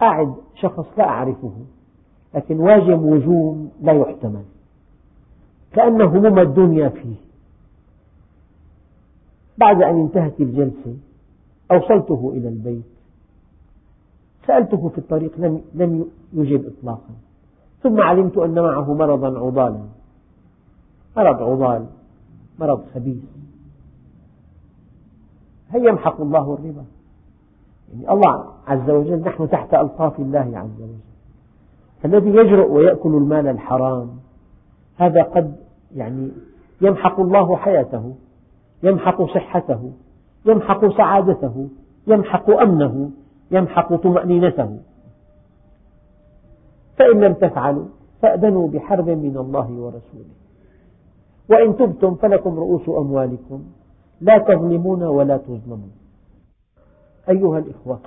قاعد 0.01 0.35
شخص 0.55 0.87
لا 0.99 1.05
أعرفه 1.05 1.53
لكن 2.35 2.61
واجم 2.61 3.07
وجوم 3.07 3.71
لا 3.83 3.93
يحتمل 3.93 4.45
كأن 5.73 6.03
هموم 6.03 6.39
الدنيا 6.39 6.89
فيه. 6.89 7.15
بعد 9.59 9.83
أن 9.83 10.01
انتهت 10.01 10.41
الجلسة 10.41 10.97
أوصلته 11.73 12.33
إلى 12.37 12.49
البيت. 12.49 12.85
سألته 14.47 14.89
في 14.89 14.99
الطريق 14.99 15.33
لم, 15.39 15.61
لم 15.75 16.07
يجب 16.33 16.67
إطلاقا. 16.67 17.15
ثم 17.83 18.01
علمت 18.01 18.39
أن 18.39 18.55
معه 18.55 18.95
مرضا 18.95 19.39
عضالا. 19.47 19.85
مرض 21.17 21.43
عضال. 21.43 21.87
مرض 22.61 22.85
خبيث. 22.95 23.25
هل 25.69 25.89
يمحق 25.89 26.21
الله 26.21 26.55
الربا؟ 26.55 26.85
يعني 27.93 28.13
الله 28.13 28.45
عز 28.67 28.91
وجل 28.91 29.21
نحن 29.21 29.49
تحت 29.49 29.75
ألطاف 29.75 30.21
الله 30.21 30.53
عز 30.55 30.83
وجل. 30.83 30.99
فالذي 32.03 32.31
يجرؤ 32.31 32.73
ويأكل 32.73 33.15
المال 33.15 33.47
الحرام 33.47 34.11
هذا 34.97 35.23
قد 35.23 35.57
يعني 35.95 36.31
يمحق 36.81 37.21
الله 37.21 37.57
حياته 37.57 38.15
يمحق 38.83 39.23
صحته 39.23 39.93
يمحق 40.47 40.97
سعادته 40.97 41.69
يمحق 42.07 42.51
أمنه 42.51 43.11
يمحق 43.51 43.95
طمأنينته. 43.95 44.79
فإن 46.99 47.21
لم 47.21 47.33
تفعلوا 47.33 47.87
فأذنوا 48.23 48.69
بحرب 48.69 49.09
من 49.09 49.37
الله 49.37 49.71
ورسوله. 49.71 50.40
وإن 51.51 51.77
تبتم 51.77 52.15
فلكم 52.15 52.59
رؤوس 52.59 52.89
أموالكم. 52.89 53.65
لا 54.21 54.39
تظلمون 54.39 55.03
ولا 55.03 55.37
تظلمون. 55.37 55.93
أيها 57.29 57.59
الإخوة 57.59 58.01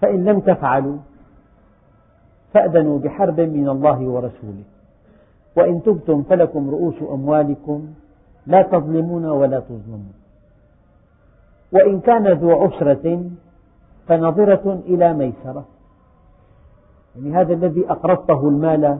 فإن 0.00 0.24
لم 0.24 0.40
تفعلوا 0.40 0.96
فأذنوا 2.52 2.98
بحرب 2.98 3.40
من 3.40 3.68
الله 3.68 4.08
ورسوله. 4.08 4.64
وإن 5.56 5.82
تبتم 5.82 6.22
فلكم 6.22 6.70
رؤوس 6.70 6.94
أموالكم 7.02 7.86
لا 8.46 8.62
تظلمون 8.62 9.24
ولا 9.24 9.60
تظلمون. 9.60 10.12
وإن 11.72 12.00
كان 12.00 12.28
ذو 12.28 12.50
عسرة 12.50 13.30
فنظرة 14.06 14.82
إلى 14.86 15.14
ميسرة. 15.14 15.64
يعني 17.16 17.36
هذا 17.36 17.52
الذي 17.52 17.90
أقرضته 17.90 18.48
المال 18.48 18.98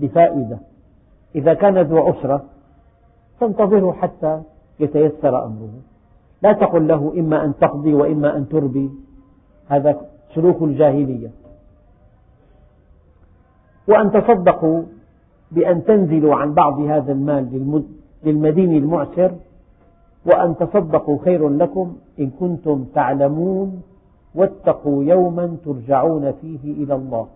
بفائدة. 0.00 0.58
إذا 1.34 1.54
كان 1.54 1.78
ذو 1.78 1.98
عسرة 1.98 2.44
فانتظره 3.40 3.92
حتى 3.92 4.42
يتيسر 4.80 5.44
أمره. 5.44 5.70
لا 6.42 6.52
تقل 6.52 6.88
له 6.88 7.12
إما 7.18 7.44
أن 7.44 7.54
تقضي 7.60 7.94
وإما 7.94 8.36
أن 8.36 8.48
تربي. 8.48 8.90
هذا 9.68 10.00
سلوك 10.34 10.62
الجاهلية. 10.62 11.30
وأن 13.88 14.10
تصدقوا 14.12 14.82
بأن 15.50 15.84
تنزلوا 15.84 16.34
عن 16.34 16.54
بعض 16.54 16.80
هذا 16.80 17.12
المال 17.12 17.84
للمدين 18.24 18.76
المعسر. 18.76 19.32
وأن 20.26 20.56
تصدقوا 20.56 21.18
خير 21.24 21.48
لكم 21.48 21.96
إن 22.20 22.30
كنتم 22.30 22.84
تعلمون. 22.94 23.82
واتقوا 24.34 25.04
يوما 25.04 25.56
ترجعون 25.64 26.32
فيه 26.32 26.84
إلى 26.84 26.94
الله. 26.94 27.26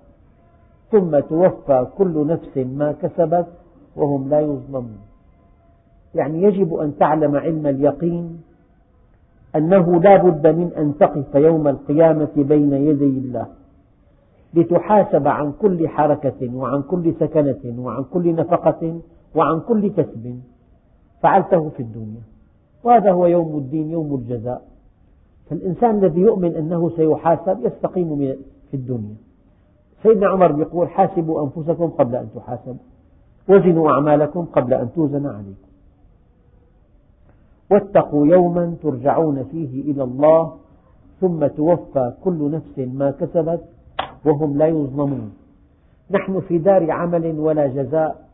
ثم 0.92 1.20
توفى 1.20 1.87
كل 1.98 2.26
نفس 2.26 2.57
ما 2.57 2.92
كسبت 2.92 3.46
وهم 3.96 4.28
لا 4.28 4.40
يظلمون. 4.40 4.98
يعني 6.14 6.42
يجب 6.42 6.74
أن 6.74 6.96
تعلم 6.98 7.37
علم 7.37 7.66
اليقين 7.66 8.40
أنه 9.57 10.00
لا 10.00 10.16
بد 10.16 10.46
من 10.46 10.70
أن 10.76 10.98
تقف 10.98 11.35
يوم 11.35 11.68
القيامة 11.68 12.28
بين 12.37 12.72
يدي 12.72 13.18
الله 13.18 13.46
لتحاسب 14.55 15.28
عن 15.28 15.52
كل 15.52 15.88
حركة 15.88 16.57
وعن 16.57 16.83
كل 16.83 17.14
سكنة 17.20 17.85
وعن 17.85 18.05
كل 18.05 18.35
نفقة 18.35 19.00
وعن 19.35 19.61
كل 19.61 19.90
كسب 19.90 20.40
فعلته 21.22 21.68
في 21.68 21.81
الدنيا. 21.81 22.22
وهذا 22.85 23.12
هو 23.12 23.26
يوم 23.26 23.57
الدين 23.59 23.90
يوم 23.90 24.14
الجزاء. 24.14 24.62
فالإنسان 25.50 26.05
الذي 26.05 26.20
يؤمن 26.20 26.57
أنه 26.57 26.90
سيحاسب 26.96 27.66
يستقيم 27.66 28.37
في 28.70 28.74
الدنيا. 28.74 29.16
سيدنا 30.02 30.28
عمر 30.28 30.60
يقول 30.60 30.88
حاسبوا 30.88 31.42
أنفسكم 31.42 31.86
قبل 31.86 32.14
أن 32.14 32.28
تحاسبوا 32.36 32.74
وزنوا 33.48 33.90
أعمالكم 33.90 34.44
قبل 34.44 34.74
أن 34.74 34.92
توزن 34.94 35.26
عليكم 35.26 35.72
واتقوا 37.70 38.26
يوما 38.26 38.74
ترجعون 38.82 39.44
فيه 39.44 39.92
إلى 39.92 40.02
الله 40.02 40.56
ثم 41.20 41.46
توفى 41.46 42.12
كل 42.24 42.50
نفس 42.50 42.78
ما 42.78 43.10
كسبت 43.10 43.60
وهم 44.24 44.58
لا 44.58 44.66
يظلمون 44.66 45.32
نحن 46.10 46.40
في 46.40 46.58
دار 46.58 46.90
عمل 46.90 47.38
ولا 47.38 47.66
جزاء 47.66 48.28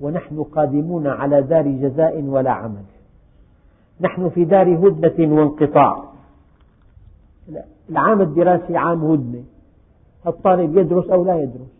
ونحن 0.00 0.42
قادمون 0.42 1.06
على 1.06 1.42
دار 1.42 1.68
جزاء 1.68 2.22
ولا 2.22 2.50
عمل 2.50 2.84
نحن 4.00 4.28
في 4.28 4.44
دار 4.44 4.88
هدنة 4.88 5.34
وانقطاع 5.36 6.04
العام 7.90 8.20
الدراسي 8.20 8.76
عام 8.76 9.04
هدنة 9.04 9.44
الطالب 10.26 10.78
يدرس 10.78 11.06
أو 11.10 11.24
لا 11.24 11.42
يدرس. 11.42 11.74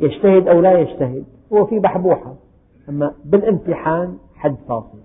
يجتهد 0.00 0.48
أو 0.48 0.60
لا 0.60 0.78
يجتهد. 0.78 1.24
هو 1.52 1.66
في 1.66 1.78
بحبوحة. 1.78 2.34
أما 2.88 3.14
بالامتحان 3.24 4.18
حد 4.34 4.56
فاصل. 4.68 4.98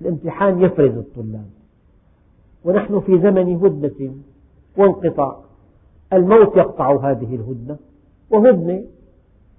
الامتحان 0.00 0.60
يفرز 0.60 0.96
الطلاب. 0.96 1.50
ونحن 2.64 3.00
في 3.00 3.18
زمن 3.18 3.56
هدنة 3.56 4.14
وانقطاع. 4.76 5.40
الموت 6.12 6.56
يقطع 6.56 7.10
هذه 7.10 7.34
الهدنة. 7.34 7.76
وهدنة 8.30 8.84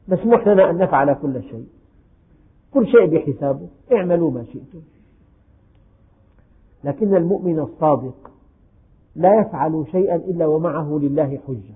مسموح 0.08 0.48
لنا 0.48 0.70
أن 0.70 0.78
نفعل 0.78 1.14
كل 1.14 1.44
شيء. 1.44 1.68
كل 2.74 2.88
شيء 2.88 3.06
بحسابه. 3.06 3.68
اعملوا 3.92 4.32
ما 4.32 4.44
شئتم. 4.44 4.82
لكن 6.84 7.16
المؤمن 7.16 7.60
الصادق 7.60 8.31
لا 9.16 9.40
يفعل 9.42 9.86
شيئا 9.92 10.16
إلا 10.16 10.46
ومعه 10.46 11.00
لله 11.02 11.40
حجة. 11.48 11.76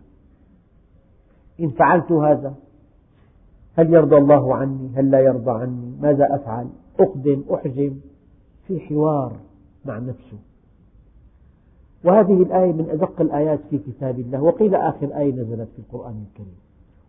إن 1.60 1.70
فعلت 1.70 2.12
هذا 2.12 2.56
هل 3.76 3.94
يرضى 3.94 4.18
الله 4.18 4.56
عني؟ 4.56 4.90
هل 4.96 5.12
لا 5.12 5.20
يرضى 5.20 5.52
عني؟ 5.52 5.96
ماذا 6.02 6.36
أفعل؟ 6.36 6.68
أقدم 7.00 7.44
أحجم. 7.54 7.96
في 8.68 8.80
حوار 8.80 9.36
مع 9.86 10.00
نفسه. 10.00 10.38
وهذه 12.04 12.44
الآية 12.44 12.74
من 12.74 12.90
أدق 12.90 13.22
الآيات 13.22 13.60
في 13.70 13.78
كتاب 13.78 14.20
الله. 14.20 14.42
وقيل 14.42 14.76
آخر 14.76 15.18
آية 15.18 15.32
نزلت 15.32 15.70
في 15.76 15.80
القرآن 15.80 16.26
الكريم. 16.30 16.58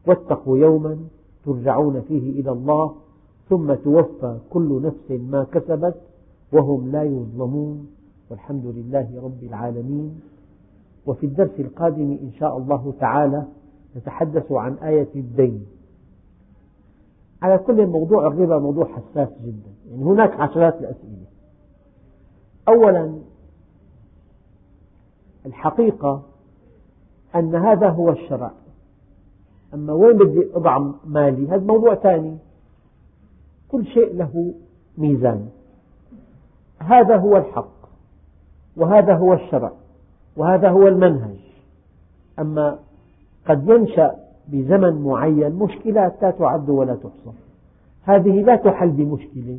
واتقوا 0.07 0.59
يوما 0.59 0.99
ترجعون 1.45 2.01
فيه 2.01 2.41
إلى 2.41 2.51
الله 2.53 2.95
ثم 3.49 3.75
توفى 3.75 4.39
كل 4.51 4.83
نفس 4.83 5.21
ما 5.21 5.45
كسبت 5.45 5.95
وهم 6.53 6.93
لا 6.93 7.03
يظلمون. 7.03 7.96
والحمد 8.31 8.67
لله 8.67 9.21
رب 9.23 9.45
العالمين. 9.45 10.21
وفي 11.07 11.27
الدرس 11.27 11.61
القادم 11.61 12.19
إن 12.23 12.31
شاء 12.39 12.59
الله 12.59 12.95
تعالى 13.01 13.45
نتحدث 13.97 14.53
عن 14.53 14.75
آية 14.75 15.09
الدين. 15.17 15.67
على 17.43 17.59
كل 17.59 17.87
موضوع 17.87 18.27
الربا 18.27 18.59
موضوع 18.59 18.85
حساس 18.85 19.29
جدا. 19.45 19.71
يعني 19.91 20.05
هناك 20.05 20.41
عشرات 20.41 20.75
الأسئلة. 20.75 21.27
أولا 22.69 23.19
الحقيقة 25.47 26.23
أن 27.35 27.55
هذا 27.55 27.89
هو 27.89 28.11
الشرع. 28.11 28.53
أما 29.75 29.93
وين 29.93 30.19
بدي 30.19 30.49
أضع 30.55 30.79
مالي؟ 31.05 31.49
هذا 31.49 31.65
موضوع 31.65 31.95
ثاني. 31.95 32.37
كل 33.69 33.87
شيء 33.87 34.15
له 34.15 34.55
ميزان. 34.99 35.49
هذا 36.79 37.17
هو 37.17 37.37
الحق. 37.37 37.76
وهذا 38.77 39.15
هو 39.15 39.33
الشرع 39.33 39.73
وهذا 40.37 40.71
هو 40.71 40.89
المنهج. 40.89 41.37
أما 42.39 42.79
قد 43.49 43.69
ينشأ 43.69 44.17
بزمن 44.49 45.03
معين 45.03 45.53
مشكلات 45.53 46.23
لا 46.23 46.31
تعد 46.31 46.69
ولا 46.69 46.95
تحصى. 46.95 47.37
هذه 48.03 48.43
لا 48.43 48.57
تحل 48.57 48.91
بمشكلة. 48.91 49.59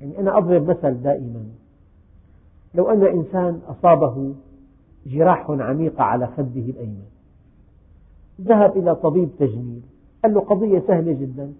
يعني 0.00 0.18
أنا 0.18 0.38
أضرب 0.38 0.70
مثل 0.70 1.02
دائما. 1.02 1.44
لو 2.74 2.90
أن 2.90 3.04
إنسان 3.04 3.60
أصابه 3.68 4.34
جراح 5.06 5.50
عميقة 5.50 6.02
على 6.02 6.26
خده 6.26 6.60
الأيمن. 6.60 7.06
ذهب 8.40 8.76
إلى 8.76 8.94
طبيب 8.94 9.28
تجميل. 9.38 9.82
قال 10.24 10.34
له 10.34 10.40
قضية 10.40 10.82
سهلة 10.86 11.12
جدا. 11.12 11.52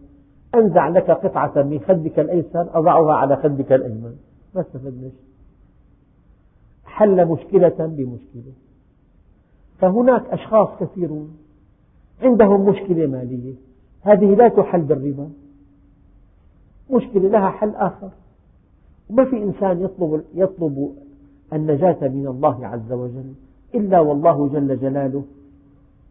أنزع 0.55 0.89
لك 0.89 1.11
قطعة 1.11 1.63
من 1.63 1.81
خدك 1.81 2.19
الأيسر 2.19 2.79
أضعها 2.79 3.13
على 3.15 3.37
خدك 3.37 3.73
الأيمن. 3.73 4.17
ما 4.55 4.61
استفدنا 4.61 5.09
شيء 5.09 5.30
حل 6.91 7.27
مشكلة 7.27 7.77
بمشكلة. 7.79 8.53
فهناك 9.79 10.27
أشخاص 10.27 10.69
كثيرون 10.81 11.37
عندهم 12.23 12.69
مشكلة 12.69 13.07
مالية. 13.07 13.55
هذه 14.03 14.35
لا 14.35 14.49
تحل 14.49 14.83
بالربا. 14.83 15.31
مشكلة 16.91 17.29
لها 17.29 17.51
حل 17.51 17.75
آخر. 17.75 18.11
وما 19.11 19.25
في 19.25 19.43
إنسان 19.43 19.81
يطلب, 19.81 20.25
يطلب 20.35 20.95
النجاة 21.53 22.09
من 22.09 22.27
الله 22.27 22.67
عز 22.67 22.93
وجل 22.93 23.33
إلا 23.75 24.01
والله 24.01 24.49
جل 24.49 24.81
جلاله 24.81 25.25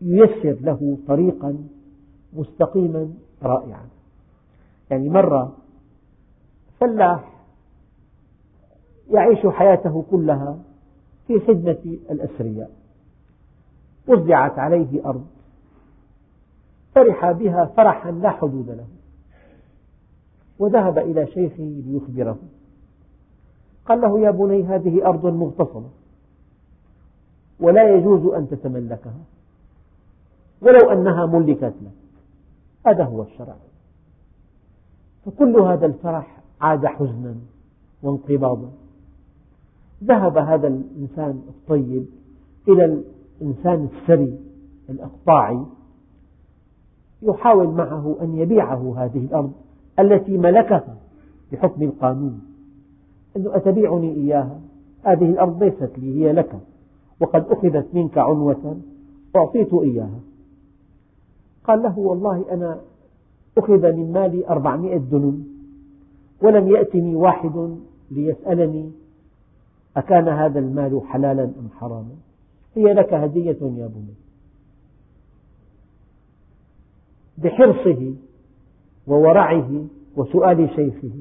ييسر 0.01 0.57
له 0.61 0.97
طريقا 1.07 1.57
مستقيما 2.33 3.09
رائعا. 3.43 3.85
يعني 4.91 5.09
مرة 5.09 5.55
فلاح 6.79 7.39
يعيش 9.09 9.47
حياته 9.47 10.05
كلها 10.11 10.57
في 11.29 11.39
خدمة 11.39 11.97
الأثرياء 12.11 12.71
وزعت 14.07 14.59
عليه 14.59 15.05
أرض 15.05 15.25
فرح 16.95 17.31
بها 17.31 17.65
فرحا 17.65 18.11
لا 18.11 18.29
حدود 18.29 18.69
له. 18.69 18.87
وذهب 20.59 20.97
إلى 20.97 21.27
شيخه 21.27 21.81
ليخبره. 21.85 22.37
قال 23.85 24.01
له 24.01 24.19
يا 24.19 24.31
بني 24.31 24.63
هذه 24.63 25.05
أرض 25.05 25.25
مغتصبة 25.25 25.89
ولا 27.59 27.95
يجوز 27.95 28.33
أن 28.33 28.49
تتملكها 28.49 29.19
ولو 30.61 30.91
أنها 30.91 31.25
ملكت 31.25 31.63
لك. 31.63 31.91
هذا 32.87 33.03
هو 33.03 33.23
الشرع. 33.23 33.55
فكل 35.25 35.59
هذا 35.59 35.85
الفرح 35.85 36.41
عاد 36.61 36.85
حزنا 36.85 37.35
وانقباضا. 38.03 38.71
ذهب 40.03 40.37
هذا 40.37 40.67
الإنسان 40.67 41.41
الطيب 41.47 42.05
إلى 42.67 43.03
الإنسان 43.41 43.83
الثري 43.93 44.39
الإقطاعي 44.89 45.59
يحاول 47.21 47.67
معه 47.67 48.17
أن 48.21 48.37
يبيعه 48.37 48.93
هذه 48.97 49.25
الأرض 49.25 49.51
التي 49.99 50.37
ملكها 50.37 50.97
بحكم 51.51 51.83
القانون. 51.83 52.41
أنه 53.37 53.55
أتبيعني 53.55 54.13
إياها؟ 54.13 54.59
هذه 55.03 55.25
الأرض 55.25 55.63
ليست 55.63 55.91
لي 55.97 56.25
هي 56.25 56.31
لك 56.31 56.59
وقد 57.21 57.45
أخذت 57.49 57.87
منك 57.93 58.17
عنوة 58.17 58.77
أعطيت 59.35 59.73
إياها. 59.73 60.19
قال 61.63 61.83
له 61.83 61.99
والله 61.99 62.45
أنا 62.51 62.81
أخذ 63.57 63.91
من 63.91 64.11
مالي 64.11 64.47
أربعمائة 64.49 64.97
دنم 64.97 65.43
ولم 66.41 66.67
يأتني 66.67 67.15
واحد 67.15 67.77
ليسألني 68.11 68.91
أكان 69.99 70.27
هذا 70.27 70.59
المال 70.59 71.01
حلالا 71.07 71.43
أم 71.43 71.69
حراما؟ 71.79 72.15
هي 72.75 72.93
لك 72.93 73.13
هدية 73.13 73.57
يا 73.61 73.87
بني 73.87 74.13
بحرصه 77.37 78.13
وورعه 79.07 79.85
وسؤال 80.17 80.69
شيخه 80.75 81.11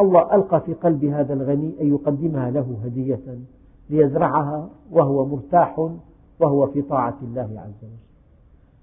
الله 0.00 0.34
ألقى 0.34 0.60
في 0.60 0.74
قلب 0.74 1.04
هذا 1.04 1.34
الغني 1.34 1.72
أن 1.80 1.88
يقدمها 1.88 2.50
له 2.50 2.78
هدية 2.84 3.38
ليزرعها 3.90 4.68
وهو 4.90 5.26
مرتاح 5.26 5.90
وهو 6.40 6.66
في 6.66 6.82
طاعة 6.82 7.18
الله 7.22 7.60
عز 7.60 7.84
وجل. 7.84 8.06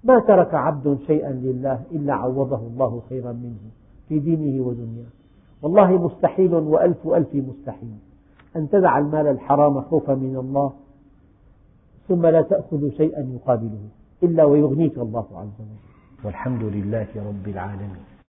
ما 0.04 0.20
ترك 0.20 0.54
عبد 0.54 0.98
شيئا 1.06 1.32
لله 1.32 1.82
إلا 1.92 2.14
عوضه 2.14 2.56
الله 2.56 3.02
خيرا 3.08 3.32
منه 3.32 3.70
في 4.08 4.18
دينه 4.18 4.66
ودنياه. 4.66 5.06
والله 5.62 5.90
مستحيل 6.06 6.54
وألف 6.54 7.06
ألف 7.06 7.34
مستحيل. 7.34 7.98
أن 8.56 8.68
تدع 8.68 8.98
المال 8.98 9.26
الحرام 9.26 9.80
خوفا 9.80 10.14
من 10.14 10.36
الله 10.36 10.72
ثم 12.08 12.26
لا 12.26 12.42
تأخذ 12.42 12.90
شيئا 12.90 13.20
يقابله 13.20 13.88
إلا 14.22 14.44
ويغنيك 14.44 14.98
الله 14.98 15.26
عز 15.32 15.60
وجل. 15.60 16.24
والحمد 16.24 16.62
لله 16.62 17.08
رب 17.16 17.48
العالمين. 17.48 18.13